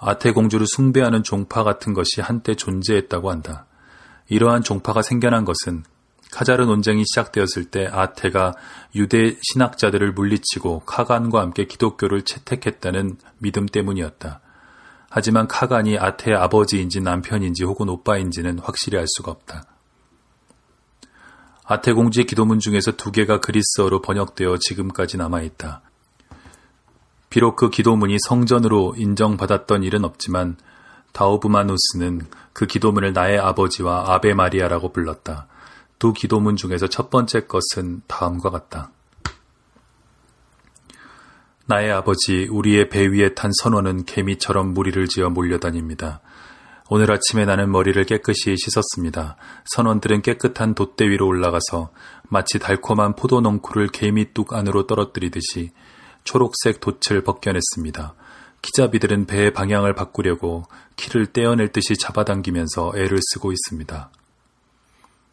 아테 0.00 0.32
공주를 0.32 0.66
숭배하는 0.66 1.22
종파 1.22 1.64
같은 1.64 1.92
것이 1.92 2.20
한때 2.20 2.54
존재했다고 2.54 3.30
한다. 3.30 3.66
이러한 4.28 4.62
종파가 4.62 5.02
생겨난 5.02 5.44
것은 5.44 5.84
카자르 6.30 6.64
논쟁이 6.64 7.04
시작되었을 7.04 7.66
때 7.66 7.86
아테가 7.90 8.54
유대 8.94 9.36
신학자들을 9.42 10.12
물리치고 10.12 10.80
카간과 10.80 11.40
함께 11.40 11.64
기독교를 11.64 12.22
채택했다는 12.22 13.16
믿음 13.38 13.66
때문이었다. 13.66 14.40
하지만 15.10 15.48
카간이 15.48 15.98
아테의 15.98 16.36
아버지인지 16.36 17.00
남편인지 17.00 17.64
혹은 17.64 17.88
오빠인지는 17.88 18.58
확실히 18.58 18.98
알 18.98 19.06
수가 19.08 19.30
없다. 19.30 19.64
아태공주의 21.64 22.26
기도문 22.26 22.60
중에서 22.60 22.92
두 22.92 23.10
개가 23.12 23.40
그리스어로 23.40 24.00
번역되어 24.00 24.56
지금까지 24.58 25.16
남아있다. 25.16 25.82
비록 27.30 27.56
그 27.56 27.68
기도문이 27.68 28.16
성전으로 28.26 28.94
인정받았던 28.96 29.82
일은 29.82 30.04
없지만 30.04 30.56
다오브마누스는 31.12 32.26
그 32.52 32.66
기도문을 32.66 33.12
나의 33.12 33.38
아버지와 33.38 34.14
아베 34.14 34.34
마리아라고 34.34 34.92
불렀다. 34.92 35.46
두 35.98 36.12
기도문 36.12 36.56
중에서 36.56 36.86
첫 36.88 37.10
번째 37.10 37.46
것은 37.46 38.02
다음과 38.06 38.50
같다. 38.50 38.92
나의 41.66 41.92
아버지, 41.92 42.46
우리의 42.50 42.88
배 42.88 43.06
위에 43.06 43.34
탄 43.34 43.50
선원은 43.60 44.06
개미처럼 44.06 44.72
무리를 44.72 45.06
지어 45.08 45.28
몰려다닙니다. 45.28 46.20
오늘 46.88 47.12
아침에 47.12 47.44
나는 47.44 47.70
머리를 47.70 48.02
깨끗이 48.04 48.56
씻었습니다. 48.56 49.36
선원들은 49.66 50.22
깨끗한 50.22 50.74
돛대 50.74 51.06
위로 51.06 51.26
올라가서 51.26 51.90
마치 52.30 52.58
달콤한 52.58 53.14
포도 53.14 53.42
농쿨을 53.42 53.88
개미 53.88 54.32
뚝 54.32 54.54
안으로 54.54 54.86
떨어뜨리듯이 54.86 55.72
초록색 56.24 56.80
돛을 56.80 57.22
벗겨냈습니다. 57.24 58.14
기자비들은 58.62 59.26
배의 59.26 59.52
방향을 59.52 59.94
바꾸려고 59.94 60.64
키를 60.96 61.26
떼어낼 61.26 61.68
듯이 61.72 61.96
잡아당기면서 61.96 62.92
애를 62.96 63.18
쓰고 63.20 63.52
있습니다. 63.52 64.10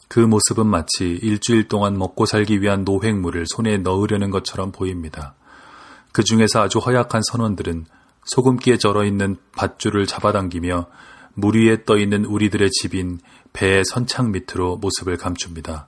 그 0.07 0.19
모습은 0.19 0.67
마치 0.67 1.05
일주일 1.05 1.67
동안 1.67 1.97
먹고 1.97 2.25
살기 2.25 2.61
위한 2.61 2.83
노획물을 2.83 3.45
손에 3.47 3.77
넣으려는 3.77 4.29
것처럼 4.29 4.71
보입니다. 4.71 5.35
그 6.11 6.23
중에서 6.23 6.61
아주 6.61 6.79
허약한 6.79 7.21
선원들은 7.23 7.85
소금기에 8.25 8.77
절어 8.77 9.03
있는 9.05 9.35
밧줄을 9.55 10.05
잡아당기며 10.05 10.87
물 11.33 11.57
위에 11.57 11.83
떠 11.83 11.97
있는 11.97 12.25
우리들의 12.25 12.69
집인 12.71 13.19
배의 13.53 13.83
선창 13.85 14.31
밑으로 14.31 14.77
모습을 14.77 15.17
감춥니다. 15.17 15.87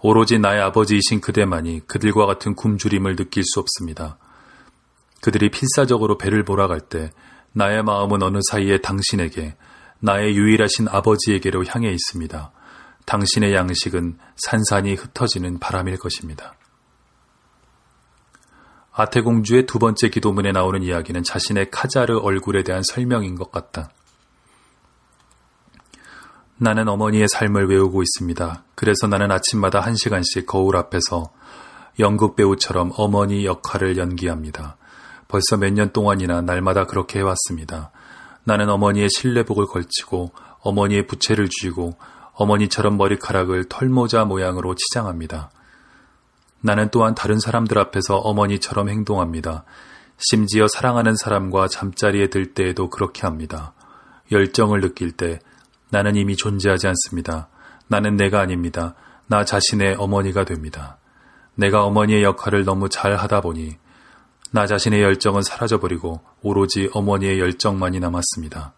오로지 0.00 0.38
나의 0.38 0.60
아버지이신 0.60 1.20
그대만이 1.20 1.86
그들과 1.86 2.26
같은 2.26 2.54
굶주림을 2.54 3.16
느낄 3.16 3.42
수 3.44 3.60
없습니다. 3.60 4.18
그들이 5.22 5.50
필사적으로 5.50 6.18
배를 6.18 6.44
몰아갈 6.44 6.80
때 6.80 7.10
나의 7.52 7.82
마음은 7.82 8.22
어느 8.22 8.38
사이에 8.50 8.78
당신에게 8.78 9.56
나의 10.00 10.36
유일하신 10.36 10.88
아버지에게로 10.88 11.64
향해 11.66 11.90
있습니다. 11.90 12.52
당신의 13.06 13.54
양식은 13.54 14.18
산산이 14.36 14.94
흩어지는 14.94 15.58
바람일 15.58 15.98
것입니다. 15.98 16.54
아태공주의 18.92 19.66
두 19.66 19.78
번째 19.78 20.08
기도문에 20.08 20.52
나오는 20.52 20.82
이야기는 20.82 21.22
자신의 21.22 21.70
카자르 21.70 22.18
얼굴에 22.18 22.62
대한 22.62 22.82
설명인 22.82 23.34
것 23.34 23.50
같다. 23.52 23.90
나는 26.58 26.88
어머니의 26.88 27.28
삶을 27.28 27.68
외우고 27.68 28.02
있습니다. 28.02 28.64
그래서 28.74 29.06
나는 29.06 29.30
아침마다 29.30 29.80
한 29.80 29.94
시간씩 29.94 30.46
거울 30.46 30.76
앞에서 30.76 31.30
연극 31.98 32.36
배우처럼 32.36 32.92
어머니 32.96 33.44
역할을 33.44 33.98
연기합니다. 33.98 34.76
벌써 35.28 35.56
몇 35.56 35.72
년 35.72 35.92
동안이나 35.92 36.40
날마다 36.40 36.86
그렇게 36.86 37.18
해왔습니다. 37.18 37.90
나는 38.44 38.70
어머니의 38.70 39.08
실내복을 39.10 39.66
걸치고 39.66 40.32
어머니의 40.60 41.06
부채를 41.06 41.48
쥐고 41.50 41.98
어머니처럼 42.36 42.96
머리카락을 42.96 43.64
털모자 43.64 44.24
모양으로 44.26 44.74
치장합니다. 44.74 45.50
나는 46.60 46.90
또한 46.90 47.14
다른 47.14 47.38
사람들 47.38 47.78
앞에서 47.78 48.18
어머니처럼 48.18 48.88
행동합니다. 48.88 49.64
심지어 50.18 50.66
사랑하는 50.68 51.16
사람과 51.16 51.68
잠자리에 51.68 52.28
들 52.28 52.54
때에도 52.54 52.88
그렇게 52.88 53.22
합니다. 53.22 53.72
열정을 54.32 54.80
느낄 54.80 55.12
때 55.12 55.38
나는 55.90 56.16
이미 56.16 56.36
존재하지 56.36 56.86
않습니다. 56.88 57.48
나는 57.88 58.16
내가 58.16 58.40
아닙니다. 58.40 58.94
나 59.26 59.44
자신의 59.44 59.96
어머니가 59.98 60.44
됩니다. 60.44 60.98
내가 61.54 61.84
어머니의 61.84 62.22
역할을 62.22 62.64
너무 62.64 62.88
잘 62.88 63.16
하다 63.16 63.40
보니 63.40 63.76
나 64.50 64.66
자신의 64.66 65.02
열정은 65.02 65.42
사라져버리고 65.42 66.20
오로지 66.42 66.90
어머니의 66.92 67.40
열정만이 67.40 68.00
남았습니다. 68.00 68.72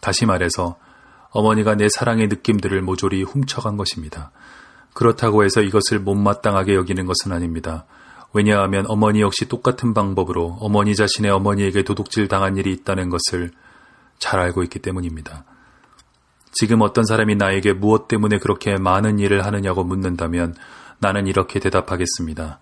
다시 0.00 0.26
말해서 0.26 0.76
어머니가 1.36 1.74
내 1.74 1.88
사랑의 1.88 2.28
느낌들을 2.28 2.80
모조리 2.80 3.22
훔쳐간 3.22 3.76
것입니다. 3.76 4.30
그렇다고 4.94 5.44
해서 5.44 5.60
이것을 5.60 6.00
못마땅하게 6.00 6.74
여기는 6.74 7.04
것은 7.04 7.32
아닙니다. 7.32 7.84
왜냐하면 8.32 8.86
어머니 8.88 9.20
역시 9.20 9.46
똑같은 9.46 9.92
방법으로 9.92 10.56
어머니 10.60 10.94
자신의 10.94 11.30
어머니에게 11.30 11.82
도둑질 11.82 12.28
당한 12.28 12.56
일이 12.56 12.72
있다는 12.72 13.10
것을 13.10 13.50
잘 14.18 14.40
알고 14.40 14.62
있기 14.62 14.78
때문입니다. 14.78 15.44
지금 16.52 16.80
어떤 16.80 17.04
사람이 17.04 17.36
나에게 17.36 17.74
무엇 17.74 18.08
때문에 18.08 18.38
그렇게 18.38 18.78
많은 18.78 19.18
일을 19.18 19.44
하느냐고 19.44 19.84
묻는다면 19.84 20.54
나는 20.98 21.26
이렇게 21.26 21.60
대답하겠습니다. 21.60 22.60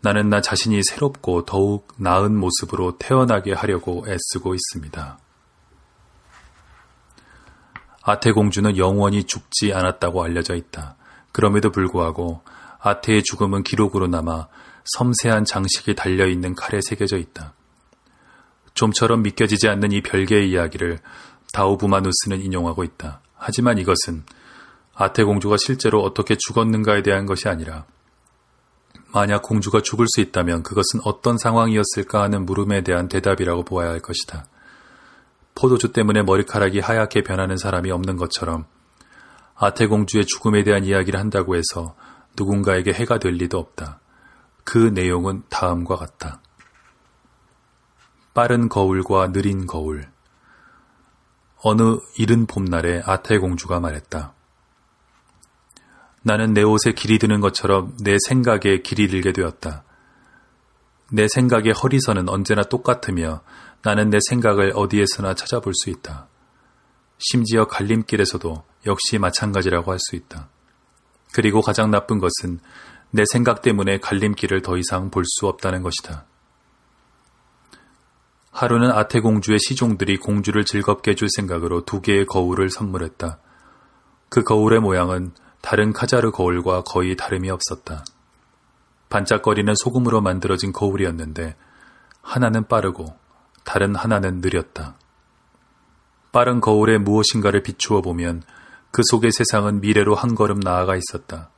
나는 0.00 0.28
나 0.28 0.40
자신이 0.40 0.82
새롭고 0.82 1.44
더욱 1.44 1.86
나은 1.98 2.36
모습으로 2.36 2.98
태어나게 2.98 3.52
하려고 3.52 4.04
애쓰고 4.08 4.54
있습니다. 4.54 5.18
아테 8.02 8.32
공주는 8.32 8.76
영원히 8.76 9.24
죽지 9.24 9.72
않았다고 9.74 10.22
알려져 10.22 10.54
있다. 10.54 10.96
그럼에도 11.32 11.70
불구하고 11.70 12.42
아테의 12.80 13.22
죽음은 13.24 13.64
기록으로 13.64 14.06
남아 14.06 14.48
섬세한 14.96 15.44
장식이 15.44 15.94
달려있는 15.94 16.54
칼에 16.54 16.80
새겨져 16.80 17.18
있다. 17.18 17.52
좀처럼 18.74 19.22
믿겨지지 19.22 19.68
않는 19.68 19.92
이 19.92 20.02
별개의 20.02 20.50
이야기를 20.50 20.98
다우부마누스는 21.52 22.40
인용하고 22.40 22.84
있다. 22.84 23.20
하지만 23.34 23.78
이것은 23.78 24.24
아테 24.94 25.24
공주가 25.24 25.56
실제로 25.58 26.02
어떻게 26.02 26.36
죽었는가에 26.36 27.02
대한 27.02 27.26
것이 27.26 27.48
아니라 27.48 27.84
만약 29.12 29.42
공주가 29.42 29.80
죽을 29.80 30.06
수 30.08 30.20
있다면 30.20 30.62
그것은 30.62 31.00
어떤 31.04 31.38
상황이었을까 31.38 32.22
하는 32.22 32.44
물음에 32.46 32.82
대한 32.82 33.08
대답이라고 33.08 33.64
보아야 33.64 33.90
할 33.90 34.00
것이다. 34.00 34.46
포도주 35.58 35.92
때문에 35.92 36.22
머리카락이 36.22 36.78
하얗게 36.78 37.22
변하는 37.22 37.56
사람이 37.56 37.90
없는 37.90 38.16
것처럼 38.16 38.66
아테 39.56 39.88
공주의 39.88 40.24
죽음에 40.24 40.62
대한 40.62 40.84
이야기를 40.84 41.18
한다고 41.18 41.56
해서 41.56 41.96
누군가에게 42.36 42.92
해가 42.92 43.18
될 43.18 43.32
리도 43.32 43.58
없다. 43.58 43.98
그 44.62 44.78
내용은 44.78 45.42
다음과 45.48 45.96
같다. 45.96 46.40
빠른 48.34 48.68
거울과 48.68 49.32
느린 49.32 49.66
거울. 49.66 50.06
어느 51.60 51.96
이른 52.16 52.46
봄날에 52.46 53.02
아테 53.04 53.38
공주가 53.38 53.80
말했다. 53.80 54.34
나는 56.22 56.52
내 56.52 56.62
옷에 56.62 56.92
길이 56.92 57.18
드는 57.18 57.40
것처럼 57.40 57.96
내 58.04 58.16
생각에 58.28 58.82
길이 58.84 59.08
들게 59.08 59.32
되었다. 59.32 59.82
내 61.10 61.26
생각의 61.26 61.72
허리선은 61.72 62.28
언제나 62.28 62.62
똑같으며 62.62 63.40
나는 63.82 64.10
내 64.10 64.18
생각을 64.28 64.72
어디에서나 64.74 65.34
찾아볼 65.34 65.72
수 65.74 65.90
있다. 65.90 66.28
심지어 67.18 67.66
갈림길에서도 67.66 68.64
역시 68.86 69.18
마찬가지라고 69.18 69.92
할 69.92 69.98
수 69.98 70.16
있다. 70.16 70.48
그리고 71.32 71.60
가장 71.60 71.90
나쁜 71.90 72.18
것은 72.18 72.60
내 73.10 73.24
생각 73.26 73.62
때문에 73.62 73.98
갈림길을 73.98 74.62
더 74.62 74.76
이상 74.76 75.10
볼 75.10 75.24
수 75.26 75.46
없다는 75.46 75.82
것이다. 75.82 76.26
하루는 78.50 78.90
아태공주의 78.90 79.58
시종들이 79.60 80.16
공주를 80.16 80.64
즐겁게 80.64 81.12
해줄 81.12 81.28
생각으로 81.36 81.84
두 81.84 82.00
개의 82.00 82.26
거울을 82.26 82.70
선물했다. 82.70 83.38
그 84.28 84.42
거울의 84.42 84.80
모양은 84.80 85.32
다른 85.60 85.92
카자르 85.92 86.30
거울과 86.30 86.82
거의 86.82 87.16
다름이 87.16 87.50
없었다. 87.50 88.04
반짝거리는 89.10 89.74
소금으로 89.74 90.20
만들어진 90.20 90.72
거울이었는데 90.72 91.56
하나는 92.22 92.66
빠르고 92.66 93.16
다른 93.64 93.94
하나는 93.94 94.40
느렸다. 94.40 94.96
빠른 96.32 96.60
거울에 96.60 96.98
무엇인가를 96.98 97.62
비추어 97.62 98.00
보면 98.00 98.42
그 98.90 99.02
속의 99.04 99.32
세상은 99.32 99.80
미래로 99.80 100.14
한 100.14 100.34
걸음 100.34 100.60
나아가 100.60 100.96
있었다. 100.96 101.50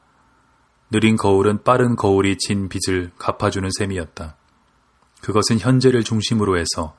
느린 0.91 1.17
거울은 1.17 1.63
빠른 1.63 1.97
거울이 1.97 2.37
진 2.39 2.69
빚을 2.69 3.13
갚아주는 3.19 3.69
셈이었다. 3.79 4.37
그것은 5.21 5.59
현재를 5.59 6.03
중심으로 6.03 6.59
해서 6.59 6.97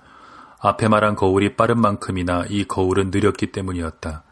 앞에 0.60 0.88
말한 0.88 1.16
거울이 1.16 1.56
빠른 1.56 1.82
만큼이나 1.82 2.46
이 2.48 2.66
거울은 2.66 3.10
느렸기 3.12 3.52
때문이었다. 3.52 4.24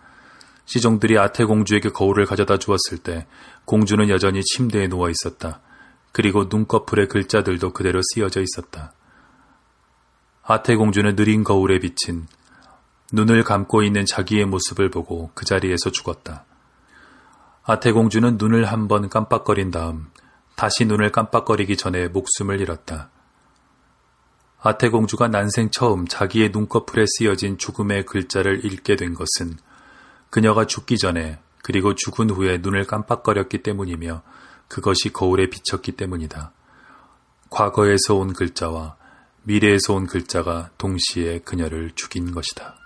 시종들이 0.66 1.18
아태 1.18 1.44
공주에게 1.46 1.90
거울을 1.90 2.26
가져다 2.26 2.58
주었을 2.58 3.00
때 3.00 3.26
공주는 3.66 4.08
여전히 4.10 4.44
침대에 4.44 4.88
누워 4.88 5.10
있었다. 5.10 5.62
그리고 6.12 6.46
눈꺼풀의 6.50 7.08
글자들도 7.08 7.74
그대로 7.74 8.02
쓰여져 8.14 8.42
있었다. 8.42 8.94
아태 10.52 10.76
공주는 10.76 11.16
느린 11.16 11.44
거울에 11.44 11.78
비친 11.78 12.26
눈을 13.14 13.44
감고 13.44 13.84
있는 13.84 14.08
자기의 14.08 14.46
모습을 14.46 14.90
보고 14.90 15.30
그 15.36 15.46
자리에서 15.46 15.92
죽었다. 15.92 16.44
아태 17.64 17.92
공주는 17.92 18.36
눈을 18.36 18.66
한 18.66 18.88
번 18.88 19.10
깜빡거린 19.10 19.70
다음 19.70 20.08
다시 20.56 20.86
눈을 20.86 21.12
깜빡거리기 21.12 21.78
전에 21.78 22.08
목숨을 22.08 22.62
잃었다. 22.62 23.12
아태 24.60 24.90
공주가 24.90 25.28
난생 25.28 25.70
처음 25.70 26.08
자기의 26.08 26.50
눈꺼풀에 26.50 27.06
쓰여진 27.08 27.60
죽음의 27.60 28.08
글자를 28.08 28.66
읽게 28.66 28.96
된 28.96 29.14
것은 29.14 29.56
그녀가 30.32 30.66
죽기 30.66 30.98
전에 30.98 31.38
그리고 31.62 31.94
죽은 31.94 32.32
후에 32.32 32.58
눈을 32.58 32.88
깜빡거렸기 32.88 33.62
때문이며 33.62 34.24
그것이 34.68 35.14
거울에 35.14 35.48
비쳤기 35.48 35.92
때문이다. 35.92 36.54
과거에서 37.52 38.16
온 38.16 38.34
글자와 38.34 38.98
미래에서 39.50 39.96
온 39.96 40.06
글자가 40.06 40.70
동시에 40.78 41.40
그녀를 41.40 41.90
죽인 41.96 42.34
것이다. 42.34 42.79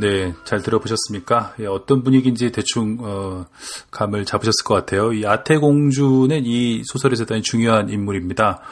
네, 0.00 0.32
잘 0.44 0.62
들어보셨습니까? 0.62 1.56
예, 1.60 1.66
어떤 1.66 2.02
분위기인지 2.02 2.52
대충 2.52 2.96
어, 3.00 3.44
감을 3.90 4.24
잡으셨을 4.24 4.64
것 4.64 4.72
같아요. 4.72 5.12
이 5.12 5.26
아태공주는 5.26 6.46
이 6.46 6.82
소설에서 6.86 7.26
대한 7.26 7.42
중요한 7.42 7.90
인물입니다. 7.90 8.62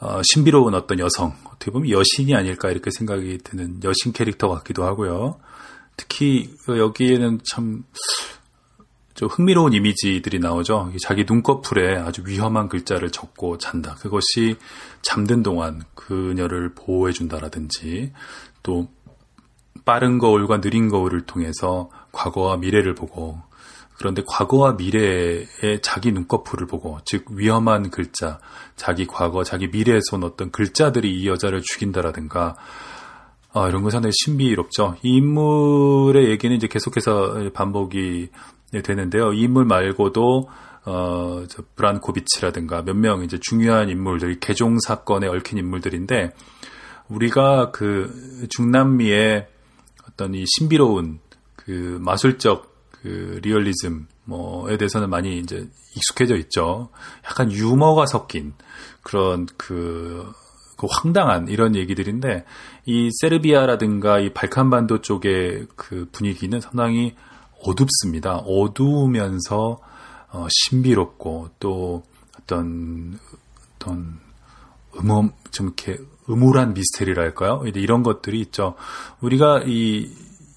어, 0.00 0.20
신비로운 0.24 0.74
어떤 0.74 0.98
여성, 0.98 1.34
어떻게 1.44 1.70
보면 1.70 1.90
여신이 1.90 2.34
아닐까 2.34 2.68
이렇게 2.72 2.90
생각이 2.90 3.38
드는 3.44 3.80
여신 3.84 4.12
캐릭터 4.12 4.48
같기도 4.48 4.82
하고요. 4.82 5.38
특히 5.96 6.50
여기에는 6.68 7.42
참 7.48 7.84
흥미로운 9.22 9.72
이미지들이 9.72 10.40
나오죠. 10.40 10.92
자기 11.00 11.24
눈꺼풀에 11.28 11.96
아주 11.96 12.24
위험한 12.26 12.68
글자를 12.68 13.12
적고 13.12 13.58
잔다. 13.58 13.94
그것이 13.94 14.56
잠든 15.00 15.44
동안 15.44 15.84
그녀를 15.94 16.74
보호해준다라든지 16.74 18.12
또 18.64 18.88
빠른 19.86 20.18
거울과 20.18 20.60
느린 20.60 20.90
거울을 20.90 21.22
통해서 21.22 21.88
과거와 22.12 22.58
미래를 22.58 22.94
보고 22.94 23.40
그런데 23.96 24.22
과거와 24.26 24.74
미래의 24.74 25.80
자기 25.80 26.12
눈꺼풀을 26.12 26.66
보고 26.66 26.98
즉 27.06 27.24
위험한 27.30 27.88
글자, 27.90 28.40
자기 28.74 29.06
과거, 29.06 29.42
자기 29.42 29.68
미래에서 29.68 30.16
온 30.16 30.24
어떤 30.24 30.50
글자들이 30.50 31.18
이 31.18 31.26
여자를 31.26 31.62
죽인다라든가 31.62 32.56
아, 33.54 33.68
이런 33.68 33.80
건 33.80 33.90
상당히 33.90 34.12
신비롭죠. 34.22 34.96
이 35.02 35.16
인물의 35.16 36.28
얘기는 36.28 36.54
이제 36.54 36.66
계속해서 36.66 37.52
반복이 37.54 38.28
되는데요. 38.84 39.32
이 39.32 39.42
인물 39.42 39.64
말고도 39.64 40.48
어, 40.84 41.44
저 41.48 41.62
브란코비치라든가 41.74 42.82
몇 42.82 42.96
명 42.96 43.24
이제 43.24 43.38
중요한 43.40 43.88
인물들, 43.88 44.40
개종 44.40 44.78
사건에 44.78 45.26
얽힌 45.26 45.56
인물들인데 45.56 46.32
우리가 47.08 47.70
그 47.70 48.46
중남미의 48.50 49.46
어떤 50.16 50.34
이 50.34 50.44
신비로운 50.46 51.20
그 51.54 51.98
마술적 52.00 52.74
그 52.90 53.38
리얼리즘 53.42 54.08
뭐에 54.24 54.78
대해서는 54.78 55.10
많이 55.10 55.38
이제 55.38 55.68
익숙해져 55.94 56.36
있죠. 56.36 56.88
약간 57.24 57.52
유머가 57.52 58.06
섞인 58.06 58.54
그런 59.02 59.46
그, 59.56 60.32
그 60.76 60.86
황당한 60.90 61.48
이런 61.48 61.76
얘기들인데 61.76 62.44
이 62.86 63.10
세르비아라든가 63.20 64.18
이 64.20 64.32
발칸반도 64.32 65.02
쪽의 65.02 65.66
그 65.76 66.08
분위기는 66.12 66.60
상당히 66.60 67.14
어둡습니다. 67.62 68.38
어두우면서 68.38 69.78
어, 70.30 70.46
신비롭고 70.50 71.50
또 71.60 72.02
어떤 72.40 73.18
어떤 73.76 74.18
음험 74.98 75.32
좀 75.50 75.66
이렇게 75.66 75.98
음울한 76.28 76.74
미스테리랄까요? 76.74 77.62
이런 77.74 78.02
것들이 78.02 78.40
있죠. 78.40 78.74
우리가 79.20 79.62
이 79.66 80.10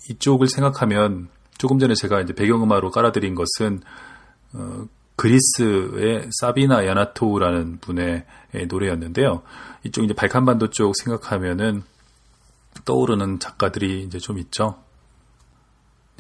이쪽을 0.10 0.48
생각하면 0.48 1.30
조금 1.58 1.78
전에 1.78 1.94
제가 1.94 2.22
이제 2.22 2.34
배경음악으로 2.34 2.90
깔아드린 2.92 3.36
것은 3.36 3.82
어, 4.54 4.86
그리스의 5.16 6.30
사비나 6.40 6.88
야나토우라는 6.88 7.80
분의 7.82 8.26
노래였는데요. 8.70 9.44
이쪽 9.84 10.06
이제 10.06 10.14
발칸반도 10.14 10.70
쪽 10.70 10.96
생각하면은 10.96 11.84
떠오르는 12.86 13.40
작가들이 13.40 14.04
이제 14.04 14.18
좀 14.18 14.40
있죠. 14.40 14.76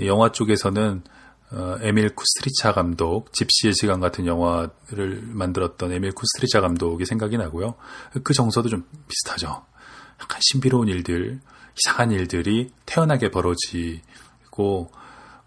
영화 0.01 0.31
쪽에서는 0.31 1.03
어, 1.51 1.77
에밀 1.81 2.13
쿠스트리차 2.13 2.73
감독, 2.73 3.33
집시의 3.33 3.73
시간 3.73 3.99
같은 3.99 4.27
영화를 4.27 5.23
만들었던 5.23 5.91
에밀 5.91 6.11
쿠스트리차 6.11 6.61
감독이 6.61 7.05
생각이 7.05 7.37
나고요. 7.37 7.75
그 8.23 8.33
정서도 8.33 8.69
좀 8.69 8.85
비슷하죠. 9.07 9.65
약간 10.21 10.39
신비로운 10.41 10.87
일들, 10.89 11.39
이상한 11.75 12.11
일들이 12.11 12.71
태연하게 12.85 13.31
벌어지고 13.31 14.91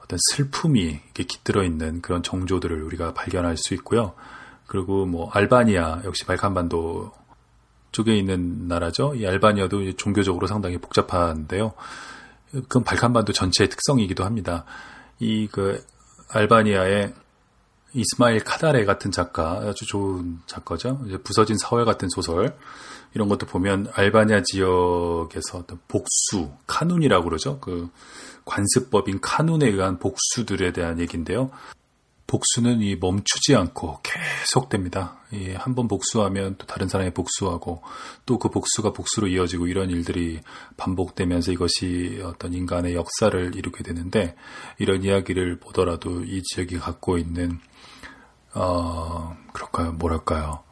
어떤 0.03 0.19
슬픔이 0.33 1.01
깃들어 1.15 1.63
있는 1.63 2.03
그런 2.03 2.23
정조들을 2.23 2.83
우리가 2.83 3.15
발견할 3.15 3.57
수 3.57 3.75
있고요. 3.75 4.15
그리고 4.67 5.07
뭐 5.07 5.31
알바니아 5.31 6.03
역시 6.05 6.25
발칸반도 6.25 7.13
쪽에 7.93 8.17
있는 8.17 8.67
나라죠. 8.67 9.15
이 9.15 9.27
알바니아도 9.27 9.93
종교적으로 9.97 10.47
상당히 10.47 10.79
복잡한데요. 10.79 11.75
그건 12.51 12.83
발칸반도 12.83 13.33
전체의 13.33 13.69
특성이기도 13.69 14.25
합니다. 14.25 14.65
이 15.21 15.47
그 15.53 15.85
알바니아의 16.33 17.15
이스마일 17.95 18.43
카다레 18.43 18.85
같은 18.85 19.11
작가 19.11 19.59
아주 19.59 19.87
좋은 19.87 20.39
작가죠. 20.47 21.03
이제 21.07 21.19
부서진 21.19 21.57
사회 21.59 21.85
같은 21.85 22.09
소설 22.09 22.57
이런 23.15 23.29
것도 23.29 23.47
보면 23.47 23.89
알바니아 23.93 24.43
지역에서 24.45 25.59
어떤 25.59 25.79
복수 25.89 26.51
카눈이라고 26.67 27.25
그러죠. 27.25 27.61
그 27.61 27.91
관습법인 28.45 29.21
카눈에 29.21 29.67
의한 29.67 29.99
복수들에 29.99 30.73
대한 30.73 30.99
얘기인데요. 31.01 31.51
복수는 32.33 32.81
이 32.81 32.97
멈추지 32.97 33.55
않고 33.55 34.01
계속됩니다. 34.03 35.19
한번 35.57 35.87
복수하면 35.87 36.57
또 36.57 36.67
다른 36.67 36.89
사람이 36.89 37.11
복수하고 37.13 37.83
또 38.25 38.39
그 38.39 38.49
복수가 38.49 38.95
복수로 38.95 39.29
이어지고 39.29 39.67
이런 39.67 39.91
일들이 39.91 40.41
반복되면서 40.79 41.53
이것이 41.53 42.23
어떤 42.25 42.55
인간의 42.55 42.95
역사를 42.95 43.55
이루게 43.55 43.85
되는데 43.85 44.35
이런 44.79 45.05
이야기를 45.05 45.61
보더라도 45.61 46.25
이 46.25 46.43
지역이 46.43 46.79
갖고 46.79 47.19
있는 47.19 47.61
어 48.55 49.37
그럴까요 49.53 49.93
뭐랄까요 49.93 50.63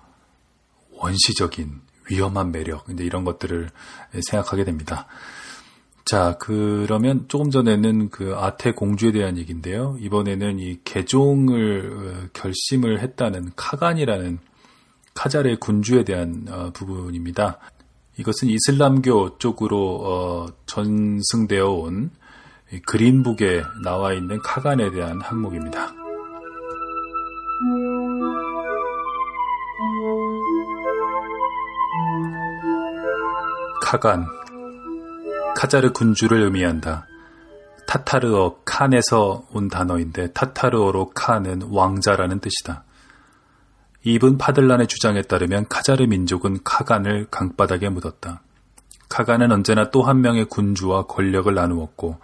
원시적인 0.92 1.82
위험한 2.10 2.52
매력 2.52 2.86
이제 2.88 3.04
이런 3.04 3.24
것들을 3.24 3.68
생각하게 4.26 4.64
됩니다. 4.64 5.06
자, 6.04 6.36
그러면 6.40 7.26
조금 7.28 7.50
전에는 7.50 8.10
그 8.10 8.34
아태 8.36 8.72
공주에 8.72 9.12
대한 9.12 9.38
얘기인데요. 9.38 9.96
이번에는 10.00 10.58
이 10.58 10.80
개종을 10.84 11.92
어, 11.92 12.28
결심을 12.32 13.00
했다는 13.00 13.52
카간이라는 13.54 14.38
카자르의 15.14 15.56
군주에 15.56 16.04
대한 16.04 16.46
어, 16.48 16.70
부분입니다. 16.72 17.58
이것은 18.18 18.48
이슬람교 18.48 19.38
쪽으로 19.38 20.00
어, 20.02 20.46
전승되어 20.66 21.70
온 21.70 22.10
그린북에 22.86 23.62
나와 23.82 24.12
있는 24.12 24.38
카간에 24.42 24.90
대한 24.90 25.20
항목입니다. 25.20 25.92
카간 33.82 34.26
카자르 35.56 35.92
군주를 35.92 36.42
의미한다. 36.42 37.06
타타르어 37.86 38.60
칸에서 38.64 39.44
온 39.52 39.68
단어인데 39.68 40.32
타타르어로 40.32 41.10
칸은 41.10 41.62
왕자라는 41.70 42.40
뜻이다. 42.40 42.84
이분 44.04 44.38
파들란의 44.38 44.86
주장에 44.86 45.22
따르면 45.22 45.66
카자르 45.68 46.04
민족은 46.04 46.60
카간을 46.64 47.26
강바닥에 47.30 47.88
묻었다. 47.88 48.42
카간은 49.08 49.50
언제나 49.50 49.90
또 49.90 50.02
한 50.02 50.20
명의 50.20 50.44
군주와 50.44 51.06
권력을 51.06 51.52
나누었고 51.52 52.18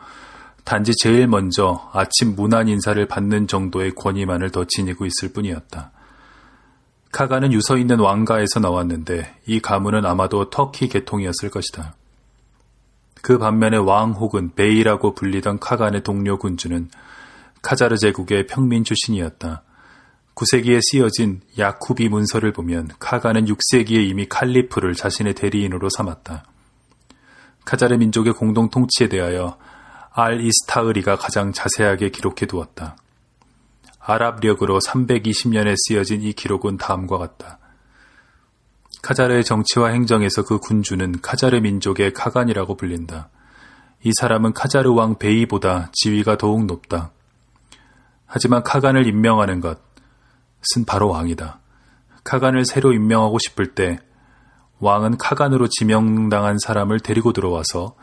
단지 0.64 0.92
제일 0.96 1.26
먼저 1.26 1.90
아침 1.92 2.36
문안 2.36 2.68
인사를 2.68 3.04
받는 3.06 3.48
정도의 3.48 3.94
권위만을 3.94 4.50
더 4.50 4.64
지니고 4.64 5.04
있을 5.04 5.32
뿐이었다. 5.32 5.90
카간은 7.12 7.52
유서 7.52 7.76
있는 7.76 7.98
왕가에서 7.98 8.60
나왔는데 8.60 9.40
이 9.46 9.60
가문은 9.60 10.06
아마도 10.06 10.48
터키 10.48 10.88
계통이었을 10.88 11.50
것이다. 11.50 11.95
그 13.26 13.38
반면에 13.38 13.76
왕 13.76 14.12
혹은 14.12 14.54
베이라고 14.54 15.14
불리던 15.16 15.58
카간의 15.58 16.04
동료 16.04 16.38
군주는 16.38 16.88
카자르 17.60 17.96
제국의 17.96 18.46
평민 18.46 18.84
출신이었다. 18.84 19.64
9세기에 20.36 20.78
쓰여진 20.80 21.40
야쿠비 21.58 22.08
문서를 22.08 22.52
보면 22.52 22.88
카간은 23.00 23.46
6세기에 23.46 24.08
이미 24.08 24.28
칼리프를 24.28 24.94
자신의 24.94 25.34
대리인으로 25.34 25.88
삼았다. 25.88 26.44
카자르 27.64 27.96
민족의 27.96 28.32
공동 28.34 28.70
통치에 28.70 29.08
대하여 29.08 29.58
알 30.12 30.40
이스타으리가 30.40 31.16
가장 31.16 31.52
자세하게 31.52 32.10
기록해 32.10 32.46
두었다. 32.46 32.96
아랍력으로 33.98 34.78
320년에 34.78 35.74
쓰여진 35.76 36.22
이 36.22 36.32
기록은 36.32 36.76
다음과 36.76 37.18
같다. 37.18 37.58
카자르의 39.06 39.44
정치와 39.44 39.90
행정에서 39.90 40.42
그 40.42 40.58
군주는 40.58 41.20
카자르 41.20 41.60
민족의 41.60 42.12
카간이라고 42.12 42.76
불린다. 42.76 43.28
이 44.02 44.10
사람은 44.18 44.52
카자르 44.52 44.92
왕 44.94 45.16
베이보다 45.16 45.92
지위가 45.92 46.38
더욱 46.38 46.66
높다. 46.66 47.12
하지만 48.26 48.64
카간을 48.64 49.06
임명하는 49.06 49.60
것은 49.60 50.84
바로 50.88 51.08
왕이다. 51.10 51.60
카간을 52.24 52.64
새로 52.64 52.92
임명하고 52.92 53.38
싶을 53.38 53.76
때 53.76 54.00
왕은 54.80 55.18
카간으로 55.18 55.68
지명당한 55.68 56.58
사람을 56.58 56.98
데리고 56.98 57.32
들어와서 57.32 57.94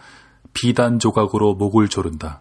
비단 0.54 1.00
조각으로 1.00 1.56
목을 1.56 1.90
조른다. 1.90 2.40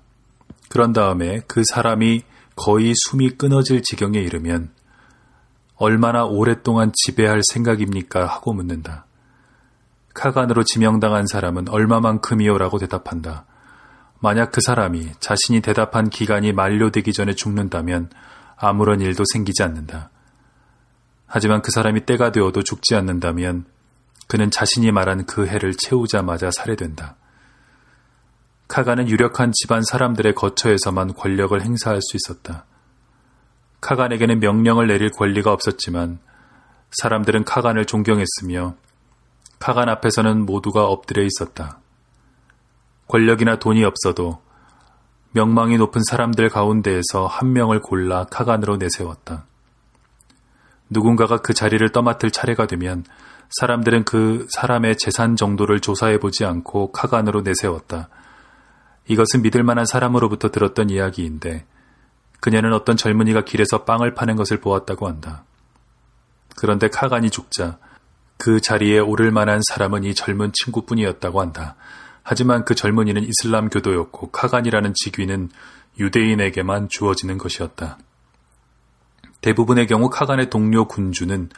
그런 0.69 0.93
다음에 0.93 1.41
그 1.49 1.65
사람이 1.69 2.23
거의 2.55 2.93
숨이 2.95 3.31
끊어질 3.31 3.83
지경에 3.83 4.21
이르면 4.21 4.71
얼마나 5.83 6.25
오랫동안 6.25 6.93
지배할 6.95 7.41
생각입니까? 7.51 8.25
하고 8.25 8.53
묻는다. 8.53 9.05
카간으로 10.15 10.63
지명당한 10.63 11.27
사람은 11.27 11.69
얼마만큼이요 11.69 12.57
라고 12.57 12.79
대답한다. 12.79 13.47
만약 14.21 14.53
그 14.53 14.61
사람이 14.61 15.11
자신이 15.19 15.61
대답한 15.61 16.09
기간이 16.09 16.53
만료되기 16.53 17.13
전에 17.13 17.35
죽는다면 17.35 18.11
아무런 18.57 19.01
일도 19.01 19.25
생기지 19.33 19.65
않는다. 19.65 20.11
하지만 21.27 21.63
그 21.63 21.73
사람이 21.73 22.07
때가 22.07 22.31
되어도 22.31 22.63
죽지 22.63 22.95
않는다면 22.95 23.65
그는 24.29 24.53
자신이 24.53 24.93
말한 24.93 25.27
그 25.27 25.49
해를 25.49 25.75
채우자마자 25.77 26.53
살해된다. 26.53 27.17
카간은 28.69 29.09
유력한 29.09 29.51
집안 29.53 29.83
사람들의 29.83 30.37
거처에서만 30.37 31.15
권력을 31.15 31.61
행사할 31.61 31.99
수 32.01 32.17
있었다. 32.17 32.67
카간에게는 33.83 34.41
명령을 34.41 34.87
내릴 34.87 35.11
권리가 35.11 35.53
없었지만 35.53 36.19
사람들은 36.93 37.45
카간을 37.45 37.85
존경했으며 37.85 38.77
카간 39.59 39.89
앞에서는 39.89 40.47
모두가 40.47 40.87
엎드려 40.87 41.23
있었다. 41.23 41.79
권력이나 43.09 43.59
돈이 43.59 43.85
없어도 43.85 44.41
명망이 45.33 45.79
높은 45.79 46.03
사람들 46.03 46.49
가운데에서 46.49 47.27
한 47.27 47.53
명을 47.53 47.81
골라 47.81 48.25
카간으로 48.25 48.77
내세웠다. 48.77 49.47
누군가가 50.89 51.39
그 51.39 51.53
자리를 51.53 51.87
떠맡을 51.91 52.31
차례가 52.31 52.67
되면 52.67 53.05
사람들은 53.59 54.05
그 54.05 54.47
사람의 54.51 54.97
재산 54.97 55.37
정도를 55.37 55.81
조사해 55.81 56.19
보지 56.19 56.45
않고 56.45 56.93
카간으로 56.93 57.41
내세웠다. 57.41 58.09
이것은 59.09 59.43
믿을 59.43 59.65
만한 59.65 59.87
사람으로부터 59.87 60.51
들었던 60.51 60.91
이야기인데 60.91 61.67
그녀는 62.43 62.73
어떤 62.73 62.97
젊은이가 62.97 63.45
길에서 63.45 63.85
빵을 63.85 64.15
파는 64.15 64.35
것을 64.35 64.59
보았다고 64.59 65.07
한다. 65.07 65.45
그런데 66.57 66.89
카간이 66.89 67.31
죽자 67.31 67.79
그 68.37 68.61
자리에 68.61 68.99
오를 68.99 69.31
만한 69.31 69.61
사람은 69.69 70.03
이 70.03 70.13
젊은 70.13 70.51
친구뿐이었다고 70.53 71.41
한다. 71.41 71.77
하지만 72.25 72.65
그 72.65 72.75
젊은이는 72.75 73.23
이슬람 73.23 73.69
교도였고 73.69 74.33
카간이라는 74.33 74.93
직위는 74.93 75.51
유대인에게만 76.01 76.89
주어지는 76.89 77.39
것이었다. 77.39 77.99
대부분의 79.41 79.87
경우 79.87 80.11
카간의 80.11 80.51
동료 80.51 80.89
군주는 80.89 81.49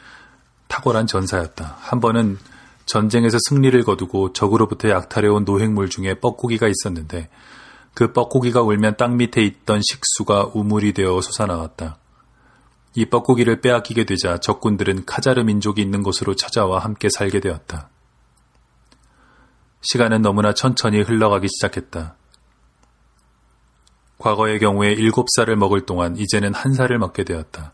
탁월한 0.67 1.07
전사였다. 1.07 1.77
한 1.79 1.99
번은 1.99 2.37
전쟁에서 2.85 3.39
승리를 3.49 3.83
거두고 3.83 4.33
적으로부터 4.33 4.89
약탈해온 4.89 5.45
노획물 5.45 5.89
중에 5.89 6.13
뻐꾸기가 6.19 6.67
있었는데 6.67 7.27
그 7.95 8.11
뻐꾸기가 8.11 8.61
울면 8.61 8.97
땅 8.97 9.15
밑에 9.15 9.41
있던 9.41 9.81
식수가 9.81 10.51
우물이 10.53 10.91
되어 10.93 11.21
솟아나왔다. 11.21 11.97
이 12.93 13.05
뻐꾸기를 13.05 13.61
빼앗기게 13.61 14.03
되자 14.03 14.37
적군들은 14.37 15.05
카자르 15.05 15.41
민족이 15.43 15.81
있는 15.81 16.03
곳으로 16.03 16.35
찾아와 16.35 16.79
함께 16.79 17.07
살게 17.09 17.39
되었다. 17.39 17.89
시간은 19.81 20.21
너무나 20.21 20.53
천천히 20.53 21.01
흘러가기 21.01 21.47
시작했다. 21.47 22.15
과거의 24.17 24.59
경우에 24.59 24.95
7살을 24.95 25.55
먹을 25.55 25.85
동안 25.85 26.17
이제는 26.17 26.53
한 26.53 26.73
살을 26.73 26.99
먹게 26.99 27.23
되었다. 27.23 27.71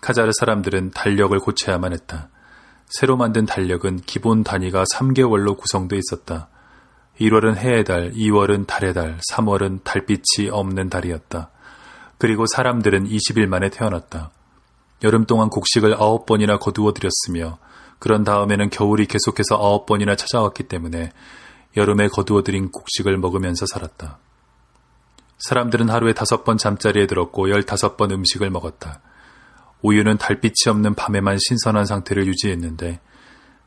카자르 0.00 0.32
사람들은 0.40 0.90
달력을 0.90 1.38
고쳐야만 1.38 1.92
했다. 1.92 2.30
새로 2.88 3.16
만든 3.16 3.46
달력은 3.46 4.00
기본 4.06 4.42
단위가 4.42 4.84
3개월로 4.92 5.56
구성되어 5.56 5.98
있었다. 5.98 6.48
1월은 7.20 7.56
해의 7.56 7.84
달, 7.84 8.12
2월은 8.12 8.66
달의 8.66 8.94
달, 8.94 9.18
3월은 9.32 9.84
달빛이 9.84 10.50
없는 10.50 10.90
달이었다. 10.90 11.50
그리고 12.18 12.44
사람들은 12.46 13.08
20일 13.08 13.46
만에 13.46 13.70
태어났다. 13.70 14.30
여름 15.04 15.24
동안 15.24 15.48
곡식을 15.48 15.96
9번이나 15.96 16.58
거두어 16.58 16.92
들였으며 16.92 17.58
그런 17.98 18.24
다음에는 18.24 18.70
겨울이 18.70 19.06
계속해서 19.06 19.58
9번이나 19.58 20.16
찾아왔기 20.16 20.64
때문에 20.64 21.10
여름에 21.76 22.08
거두어 22.08 22.42
들인 22.42 22.70
곡식을 22.70 23.16
먹으면서 23.18 23.66
살았다. 23.66 24.18
사람들은 25.38 25.90
하루에 25.90 26.12
5번 26.14 26.58
잠자리에 26.58 27.06
들었고 27.06 27.48
15번 27.48 28.10
음식을 28.12 28.50
먹었다. 28.50 29.00
우유는 29.82 30.16
달빛이 30.16 30.70
없는 30.70 30.94
밤에만 30.94 31.36
신선한 31.38 31.84
상태를 31.84 32.26
유지했는데 32.26 33.00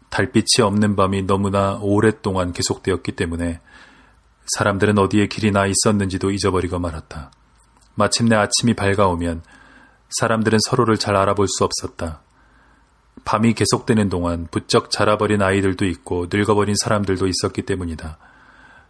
달빛이 0.09 0.63
없는 0.63 0.95
밤이 0.95 1.23
너무나 1.23 1.77
오랫동안 1.81 2.51
계속되었기 2.53 3.13
때문에 3.13 3.61
사람들은 4.55 4.97
어디에 4.97 5.27
길이 5.27 5.51
나 5.51 5.65
있었는지도 5.67 6.31
잊어버리고 6.31 6.79
말았다. 6.79 7.31
마침내 7.95 8.35
아침이 8.35 8.73
밝아오면 8.73 9.43
사람들은 10.19 10.59
서로를 10.67 10.97
잘 10.97 11.15
알아볼 11.15 11.47
수 11.47 11.63
없었다. 11.63 12.21
밤이 13.25 13.53
계속되는 13.53 14.09
동안 14.09 14.47
부쩍 14.49 14.89
자라버린 14.89 15.41
아이들도 15.41 15.85
있고 15.85 16.27
늙어버린 16.31 16.75
사람들도 16.81 17.27
있었기 17.27 17.61
때문이다. 17.63 18.17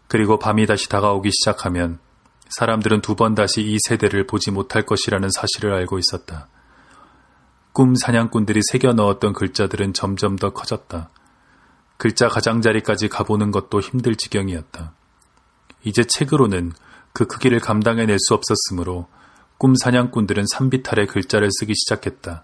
그리고 0.08 0.40
밤이 0.40 0.66
다시 0.66 0.88
다가오기 0.88 1.32
시작하면 1.32 2.00
사람들은 2.58 3.02
두 3.02 3.16
번 3.16 3.36
다시 3.36 3.62
이 3.62 3.78
세대를 3.88 4.26
보지 4.28 4.52
못할 4.52 4.84
것이라는 4.86 5.30
사실을 5.30 5.74
알고 5.74 6.00
있었다. 6.00 6.48
꿈 7.74 7.96
사냥꾼들이 7.96 8.62
새겨 8.72 8.94
넣었던 8.94 9.34
글자들은 9.34 9.94
점점 9.94 10.36
더 10.36 10.52
커졌다. 10.52 11.10
글자 11.98 12.28
가장자리까지 12.28 13.10
가보는 13.10 13.52
것도 13.52 13.80
힘들 13.80 14.16
지경이었다. 14.16 14.94
이제 15.84 16.04
책으로는 16.04 16.74
그 17.14 17.26
크기를 17.26 17.60
감당해낼 17.60 18.18
수 18.20 18.34
없었으므로 18.34 19.08
꿈 19.58 19.76
사냥꾼들은 19.76 20.46
산비탈의 20.52 21.08
글자를 21.08 21.50
쓰기 21.52 21.74
시작했다. 21.76 22.44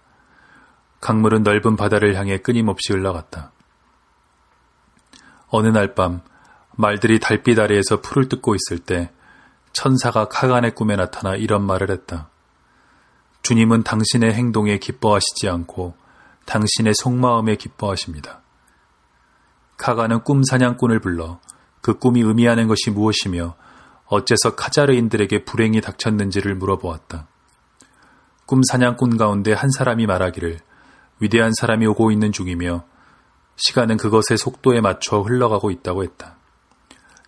강물은 1.01 1.43
넓은 1.43 1.75
바다를 1.75 2.15
향해 2.15 2.37
끊임없이 2.37 2.93
흘러갔다. 2.93 3.51
어느 5.47 5.67
날 5.67 5.95
밤 5.95 6.21
말들이 6.77 7.19
달빛 7.19 7.57
아래에서 7.57 8.01
풀을 8.01 8.27
뜯고 8.27 8.55
있을 8.55 8.79
때 8.79 9.11
천사가 9.71 10.27
카간의 10.27 10.75
꿈에 10.75 10.95
나타나 10.95 11.35
이런 11.35 11.65
말을 11.65 11.89
했다. 11.91 12.29
주님은 13.45 13.83
당신의 13.83 14.33
행동에 14.33 14.79
기뻐하시지 14.79 15.47
않고 15.47 15.93
당신의 16.47 16.95
속마음에 16.95 17.57
기뻐하십니다. 17.57 18.41
카가는 19.77 20.23
꿈 20.23 20.41
사냥꾼을 20.43 20.99
불러 20.99 21.39
그 21.79 21.99
꿈이 21.99 22.21
의미하는 22.21 22.67
것이 22.67 22.89
무엇이며 22.89 23.53
어째서 24.07 24.55
카자르인들에게 24.55 25.45
불행이 25.45 25.79
닥쳤는지를 25.81 26.55
물어보았다. 26.55 27.27
꿈 28.47 28.63
사냥꾼 28.63 29.15
가운데 29.17 29.53
한 29.53 29.69
사람이 29.69 30.07
말하기를 30.07 30.59
위대한 31.19 31.51
사람이 31.53 31.85
오고 31.85 32.09
있는 32.09 32.31
중이며 32.31 32.83
시간은 33.57 33.97
그것의 33.97 34.39
속도에 34.39 34.81
맞춰 34.81 35.19
흘러가고 35.19 35.69
있다고 35.69 36.03
했다. 36.03 36.37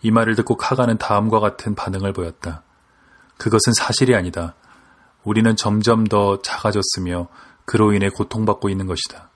이 0.01 0.10
말을 0.10 0.34
듣고 0.34 0.58
카가는 0.58 0.97
다음과 0.97 1.39
같은 1.39 1.75
반응을 1.75 2.13
보였다. 2.13 2.63
그것은 3.38 3.73
사실이 3.73 4.15
아니다. 4.15 4.56
우리는 5.27 5.57
점점 5.57 6.05
더 6.07 6.41
작아졌으며 6.41 7.27
그로 7.65 7.91
인해 7.91 8.07
고통받고 8.07 8.69
있는 8.69 8.87
것이다. 8.87 9.29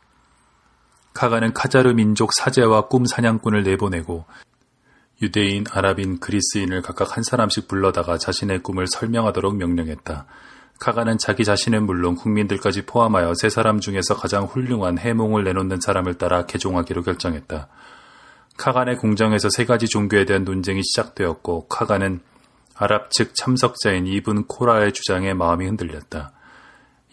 카가는 1.14 1.52
카자르 1.52 1.92
민족 1.92 2.32
사제와 2.34 2.88
꿈 2.88 3.06
사냥꾼을 3.06 3.64
내보내고 3.64 4.24
유대인, 5.22 5.66
아랍인, 5.70 6.22
그리스인을 6.22 6.82
각각 6.82 7.18
한 7.18 7.24
사람씩 7.24 7.68
불러다가 7.68 8.18
자신의 8.18 8.64
꿈을 8.64 8.88
설명하도록 8.88 9.58
명령했다. 9.58 10.28
카가는 10.80 11.18
자기 11.18 11.44
자신은 11.44 11.86
물론 11.86 12.16
국민들까지 12.16 12.86
포함하여 12.86 13.34
세 13.36 13.50
사람 13.50 13.82
중에서 13.82 14.16
가장 14.16 14.46
훌륭한 14.46 14.98
해몽을 14.98 15.44
내놓는 15.44 15.82
사람을 15.82 16.14
따라 16.14 16.46
개종하기로 16.46 17.04
결정했다. 17.04 17.68
카간의 18.56 18.96
공장에서 18.96 19.50
세 19.52 19.66
가지 19.66 19.88
종교에 19.88 20.24
대한 20.24 20.46
논쟁이 20.46 20.84
시작되었고 20.84 21.68
카간은 21.68 22.22
아랍 22.82 23.12
측 23.12 23.36
참석자인 23.36 24.08
이분 24.08 24.48
코라의 24.48 24.92
주장에 24.92 25.36
마음이 25.36 25.68
흔들렸다. 25.68 26.32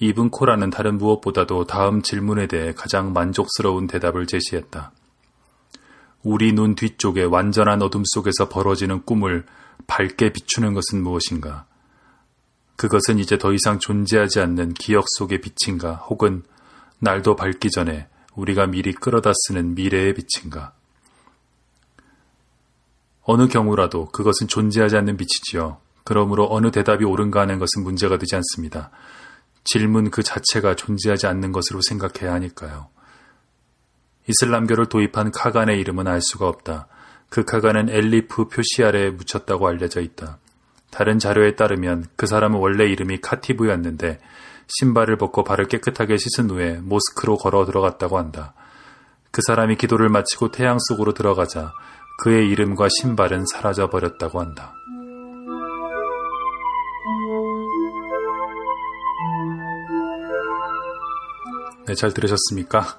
이분 0.01 0.31
코라는 0.31 0.71
다른 0.71 0.97
무엇보다도 0.97 1.67
다음 1.67 2.01
질문에 2.01 2.47
대해 2.47 2.73
가장 2.73 3.13
만족스러운 3.13 3.87
대답을 3.87 4.27
제시했다. 4.27 4.93
우리 6.23 6.55
눈 6.55 6.75
뒤쪽에 6.75 7.25
완전한 7.25 7.83
어둠 7.83 8.03
속에서 8.07 8.49
벌어지는 8.49 9.03
꿈을 9.03 9.45
밝게 9.87 10.33
비추는 10.33 10.73
것은 10.73 11.03
무엇인가? 11.03 11.67
그것은 12.77 13.19
이제 13.19 13.37
더 13.37 13.53
이상 13.53 13.79
존재하지 13.79 14.41
않는 14.41 14.73
기억 14.73 15.05
속의 15.19 15.43
빛인가? 15.43 15.97
혹은 15.97 16.45
날도 16.99 17.37
밝기 17.37 17.71
전에 17.71 18.09
우리가 18.35 18.69
미리 18.69 18.95
끌어다 18.95 19.33
쓰는 19.35 19.75
미래의 19.75 20.15
빛인가? 20.15 20.78
어느 23.31 23.47
경우라도 23.47 24.07
그것은 24.07 24.49
존재하지 24.49 24.97
않는 24.97 25.19
빛이지요. 25.19 25.77
그러므로 26.03 26.49
어느 26.51 26.71
대답이 26.71 27.05
옳은가 27.05 27.43
하는 27.43 27.59
것은 27.59 27.85
문제가 27.85 28.17
되지 28.17 28.35
않습니다. 28.37 28.91
질문 29.65 30.11
그 30.11 30.23
자체가 30.23 30.77
존재하지 30.77 31.27
않는 31.27 31.53
것으로 31.53 31.81
생각해야 31.83 32.33
하니까요. 32.33 32.89
이슬람교를 34.29 34.87
도입한 34.87 35.33
카간의 35.33 35.79
이름은 35.79 36.07
알 36.07 36.23
수가 36.23 36.49
없다. 36.49 36.89
그 37.29 37.45
카간은 37.45 37.91
엘리프 37.91 38.49
표시 38.49 38.83
아래에 38.83 39.11
묻혔다고 39.11 39.69
알려져 39.69 40.01
있다. 40.01 40.39
다른 40.91 41.19
자료에 41.19 41.55
따르면 41.55 42.07
그 42.17 42.27
사람은 42.27 42.59
원래 42.59 42.87
이름이 42.87 43.21
카티브였는데 43.21 44.21
신발을 44.69 45.19
벗고 45.19 45.45
발을 45.45 45.69
깨끗하게 45.69 46.17
씻은 46.17 46.49
후에 46.49 46.81
모스크로 46.81 47.37
걸어 47.37 47.67
들어갔다고 47.67 48.17
한다. 48.17 48.55
그 49.31 49.43
사람이 49.47 49.77
기도를 49.77 50.09
마치고 50.09 50.51
태양 50.51 50.79
속으로 50.81 51.13
들어가자 51.13 51.75
그의 52.19 52.51
이름과 52.51 52.89
신발은 53.01 53.45
사라져 53.53 53.89
버렸다고 53.89 54.41
한다. 54.41 54.75
네, 61.87 61.95
잘 61.95 62.13
들으셨습니까? 62.13 62.99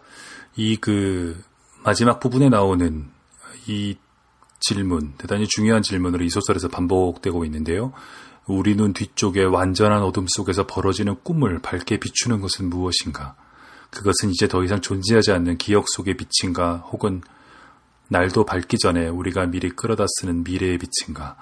이 0.55 0.77
그 0.77 1.41
마지막 1.84 2.19
부분에 2.19 2.49
나오는 2.49 3.10
이 3.67 3.97
질문, 4.60 5.13
대단히 5.17 5.47
중요한 5.47 5.82
질문으로 5.82 6.23
이 6.25 6.29
소설에서 6.29 6.67
반복되고 6.67 7.45
있는데요. 7.45 7.93
우리 8.47 8.75
눈 8.75 8.93
뒤쪽에 8.93 9.43
완전한 9.43 10.01
어둠 10.01 10.25
속에서 10.27 10.65
벌어지는 10.65 11.15
꿈을 11.23 11.60
밝게 11.60 11.99
비추는 11.99 12.41
것은 12.41 12.69
무엇인가? 12.69 13.36
그것은 13.91 14.32
이제 14.32 14.47
더 14.47 14.63
이상 14.63 14.82
존재하지 14.82 15.32
않는 15.32 15.58
기억 15.58 15.86
속의 15.89 16.15
빛인가? 16.17 16.77
혹은 16.91 17.21
날도 18.10 18.45
밝기 18.45 18.78
전에 18.78 19.08
우리가 19.08 19.45
미리 19.45 19.69
끌어다 19.69 20.06
쓰는 20.19 20.43
미래의 20.43 20.78
빛인가? 20.78 21.38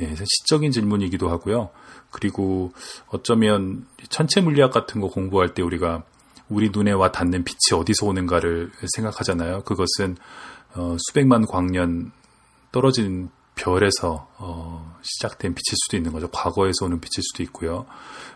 예, 0.00 0.14
시적인 0.14 0.72
질문이기도 0.72 1.30
하고요. 1.30 1.70
그리고 2.10 2.72
어쩌면 3.08 3.86
천체 4.08 4.40
물리학 4.40 4.72
같은 4.72 5.00
거 5.00 5.08
공부할 5.08 5.54
때 5.54 5.62
우리가 5.62 6.02
우리 6.48 6.70
눈에 6.70 6.90
와 6.92 7.12
닿는 7.12 7.44
빛이 7.44 7.78
어디서 7.78 8.06
오는가를 8.06 8.72
생각하잖아요. 8.94 9.62
그것은 9.62 10.16
어, 10.74 10.96
수백만 10.98 11.46
광년 11.46 12.12
떨어진 12.72 13.30
별에서 13.54 14.28
어, 14.38 14.96
시작된 15.02 15.54
빛일 15.54 15.76
수도 15.84 15.96
있는 15.96 16.12
거죠. 16.12 16.28
과거에서 16.30 16.86
오는 16.86 17.00
빛일 17.00 17.22
수도 17.22 17.42
있고요. 17.44 17.86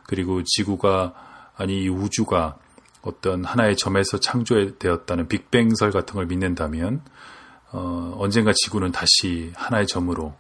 그리고 0.05 0.43
지구가 0.45 1.15
아니 1.57 1.89
우주가 1.89 2.57
어떤 3.03 3.45
하나의 3.45 3.77
점에서 3.77 4.19
창조되었다는 4.19 5.29
빅뱅설 5.29 5.91
같은 5.91 6.15
걸 6.15 6.27
믿는다면 6.27 7.03
어, 7.77 8.15
언젠가 8.19 8.53
지구는 8.55 8.93
다시 8.93 9.53
하나의 9.57 9.89
점으로 9.89 10.33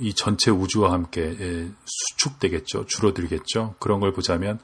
이 0.00 0.12
전체 0.12 0.50
우주와 0.50 0.92
함께 0.92 1.36
예, 1.38 1.70
수축되겠죠. 1.84 2.86
줄어들겠죠. 2.86 3.76
그런 3.78 4.00
걸 4.00 4.12
보자면 4.12 4.58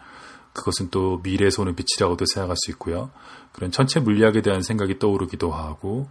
그것은 0.53 0.91
또 0.91 1.21
미래에서 1.23 1.63
오는 1.63 1.77
빛이라고도 1.77 2.27
생각할 2.27 2.57
수 2.59 2.73
있고요. 2.73 3.11
그런 3.53 3.71
전체 3.71 4.01
물리학에 4.01 4.43
대한 4.43 4.63
생각이 4.63 4.99
떠오르기도 4.99 5.53
하고 5.53 6.11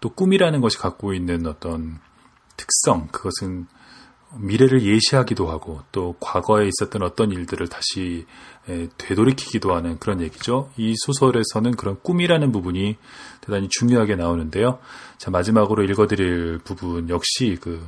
또 0.00 0.10
꿈이라는 0.10 0.60
것이 0.60 0.78
갖고 0.78 1.12
있는 1.12 1.46
어떤 1.46 1.98
특성, 2.56 3.08
그것은 3.08 3.66
미래를 4.38 4.82
예시하기도 4.82 5.48
하고 5.48 5.80
또 5.92 6.16
과거에 6.20 6.68
있었던 6.68 7.02
어떤 7.02 7.30
일들을 7.32 7.68
다시 7.68 8.26
되돌이키기도 8.98 9.74
하는 9.74 9.98
그런 9.98 10.20
얘기죠. 10.20 10.70
이 10.76 10.94
소설에서는 10.96 11.72
그런 11.76 12.00
꿈이라는 12.02 12.52
부분이 12.52 12.96
대단히 13.40 13.68
중요하게 13.68 14.16
나오는데요. 14.16 14.78
자, 15.18 15.30
마지막으로 15.30 15.84
읽어드릴 15.84 16.60
부분 16.64 17.08
역시 17.08 17.56
그 17.60 17.86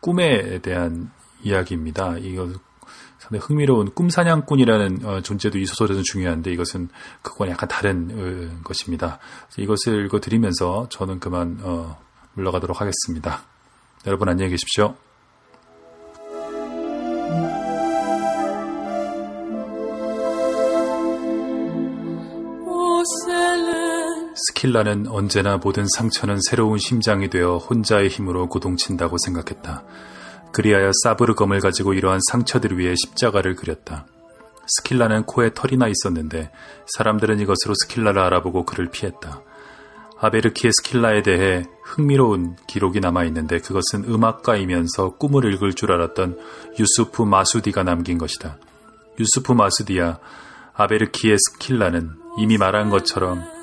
꿈에 0.00 0.60
대한 0.60 1.10
이야기입니다. 1.42 2.18
이거 2.18 2.48
상당히 3.18 3.44
흥미로운 3.44 3.92
꿈사냥꾼이라는 3.92 5.04
어, 5.04 5.20
존재도 5.20 5.58
이 5.58 5.66
소설에서는 5.66 6.04
중요한데 6.04 6.52
이것은 6.52 6.88
그건 7.22 7.48
약간 7.50 7.68
다른 7.68 8.10
어, 8.12 8.62
것입니다. 8.62 9.18
이것을 9.56 10.06
읽어드리면서 10.06 10.88
저는 10.90 11.18
그만 11.18 11.58
어, 11.62 11.98
물러가도록 12.34 12.80
하겠습니다. 12.80 13.42
여러분 14.06 14.28
안녕히 14.28 14.50
계십시오. 14.50 15.05
스킬라는 24.36 25.06
언제나 25.08 25.56
모든 25.56 25.86
상처는 25.96 26.38
새로운 26.48 26.78
심장이 26.78 27.30
되어 27.30 27.56
혼자의 27.56 28.08
힘으로 28.08 28.48
고동친다고 28.48 29.16
생각했다. 29.24 29.84
그리하여 30.52 30.90
사브르검을 31.02 31.60
가지고 31.60 31.94
이러한 31.94 32.20
상처들 32.30 32.78
위에 32.78 32.94
십자가를 32.96 33.56
그렸다. 33.56 34.06
스킬라는 34.66 35.24
코에 35.24 35.52
털이 35.54 35.78
나 35.78 35.88
있었는데 35.88 36.50
사람들은 36.96 37.40
이것으로 37.40 37.74
스킬라를 37.82 38.20
알아보고 38.20 38.66
그를 38.66 38.90
피했다. 38.90 39.42
아베르키의 40.18 40.72
스킬라에 40.72 41.22
대해 41.22 41.64
흥미로운 41.84 42.56
기록이 42.66 43.00
남아 43.00 43.24
있는데 43.24 43.58
그것은 43.58 44.04
음악가이면서 44.04 45.16
꿈을 45.16 45.52
읽을 45.52 45.74
줄 45.74 45.92
알았던 45.92 46.38
유수프 46.78 47.22
마수디가 47.22 47.84
남긴 47.84 48.18
것이다. 48.18 48.58
유수프 49.18 49.52
마수디야 49.52 50.18
아베르키의 50.74 51.36
스킬라는 51.38 52.12
이미 52.38 52.58
말한 52.58 52.90
것처럼 52.90 53.55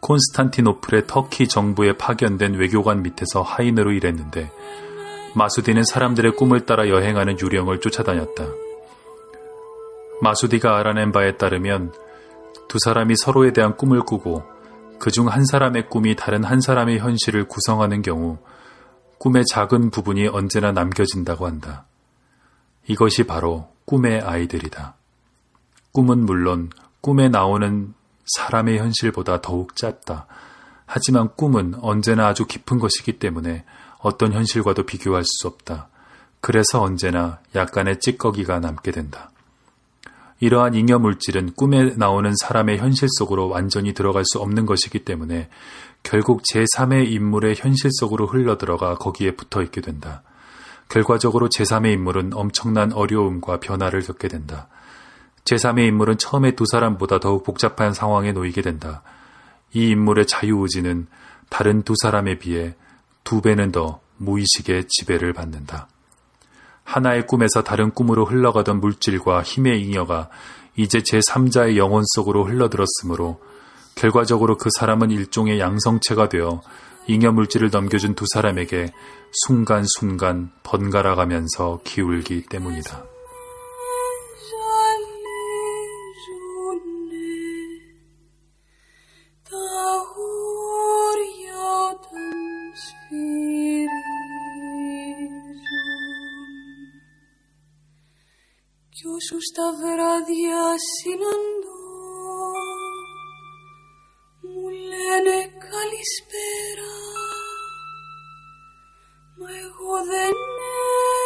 콘스탄티노플의 0.00 1.06
터키 1.06 1.46
정부에 1.48 1.92
파견된 1.94 2.54
외교관 2.54 3.02
밑에서 3.02 3.42
하인으로 3.42 3.92
일했는데 3.92 4.50
마수디는 5.34 5.84
사람들의 5.84 6.36
꿈을 6.36 6.66
따라 6.66 6.88
여행하는 6.88 7.38
유령을 7.38 7.80
쫓아다녔다. 7.80 8.44
마수디가 10.22 10.76
알아낸 10.78 11.12
바에 11.12 11.36
따르면 11.36 11.92
두 12.68 12.78
사람이 12.78 13.14
서로에 13.16 13.52
대한 13.52 13.76
꿈을 13.76 14.00
꾸고 14.02 14.42
그 14.98 15.10
중 15.10 15.28
한 15.28 15.44
사람의 15.46 15.88
꿈이 15.88 16.14
다른 16.14 16.44
한 16.44 16.60
사람의 16.60 16.98
현실을 16.98 17.48
구성하는 17.48 18.02
경우 18.02 18.38
꿈의 19.18 19.44
작은 19.50 19.90
부분이 19.90 20.28
언제나 20.28 20.72
남겨진다고 20.72 21.46
한다. 21.46 21.86
이것이 22.86 23.24
바로 23.24 23.68
꿈의 23.86 24.20
아이들이다. 24.20 24.94
꿈은 25.92 26.24
물론 26.26 26.70
꿈에 27.00 27.28
나오는 27.28 27.94
사람의 28.36 28.78
현실보다 28.78 29.40
더욱 29.40 29.76
짧다. 29.76 30.26
하지만 30.86 31.28
꿈은 31.36 31.74
언제나 31.80 32.28
아주 32.28 32.46
깊은 32.46 32.78
것이기 32.78 33.18
때문에 33.18 33.64
어떤 33.98 34.32
현실과도 34.32 34.84
비교할 34.84 35.22
수 35.24 35.46
없다. 35.46 35.88
그래서 36.40 36.82
언제나 36.82 37.40
약간의 37.54 38.00
찌꺼기가 38.00 38.60
남게 38.60 38.90
된다. 38.92 39.30
이러한 40.40 40.74
잉여 40.74 40.98
물질은 40.98 41.52
꿈에 41.54 41.92
나오는 41.96 42.32
사람의 42.34 42.78
현실 42.78 43.08
속으로 43.18 43.48
완전히 43.48 43.92
들어갈 43.92 44.24
수 44.24 44.38
없는 44.38 44.64
것이기 44.64 45.04
때문에 45.04 45.50
결국 46.02 46.42
제3의 46.42 47.12
인물의 47.12 47.56
현실 47.58 47.90
속으로 47.92 48.26
흘러들어가 48.26 48.94
거기에 48.94 49.36
붙어 49.36 49.62
있게 49.62 49.82
된다. 49.82 50.22
결과적으로 50.88 51.50
제3의 51.50 51.92
인물은 51.92 52.32
엄청난 52.32 52.92
어려움과 52.92 53.60
변화를 53.60 54.00
겪게 54.00 54.28
된다. 54.28 54.68
제3의 55.44 55.88
인물은 55.88 56.18
처음에 56.18 56.52
두 56.52 56.64
사람보다 56.66 57.18
더욱 57.20 57.44
복잡한 57.44 57.92
상황에 57.92 58.32
놓이게 58.32 58.62
된다. 58.62 59.02
이 59.72 59.88
인물의 59.90 60.26
자유의지는 60.26 61.06
다른 61.48 61.82
두 61.82 61.94
사람에 62.00 62.38
비해 62.38 62.74
두 63.24 63.40
배는 63.40 63.72
더 63.72 64.00
무의식의 64.16 64.84
지배를 64.88 65.32
받는다. 65.32 65.88
하나의 66.84 67.26
꿈에서 67.26 67.62
다른 67.62 67.90
꿈으로 67.90 68.24
흘러가던 68.24 68.80
물질과 68.80 69.42
힘의 69.42 69.82
잉여가 69.82 70.28
이제 70.76 71.00
제3자의 71.00 71.76
영혼 71.76 72.02
속으로 72.14 72.44
흘러들었으므로 72.44 73.40
결과적으로 73.94 74.56
그 74.56 74.70
사람은 74.78 75.10
일종의 75.10 75.60
양성체가 75.60 76.28
되어 76.28 76.62
잉여 77.06 77.32
물질을 77.32 77.70
넘겨준 77.70 78.14
두 78.14 78.24
사람에게 78.32 78.92
순간순간 79.44 80.50
번갈아가면서 80.62 81.80
기울기 81.84 82.46
때문이다. 82.46 83.09
Ποιο 99.02 99.16
σου 99.26 99.38
στα 99.48 99.66
βράδια 99.80 100.62
συναντώ. 100.92 101.80
Μου 104.40 104.68
λένε 104.90 105.36
καλησπέρα 105.68 106.94
Μα 109.38 109.48
εγώ 109.64 109.94
δεν 110.12 110.34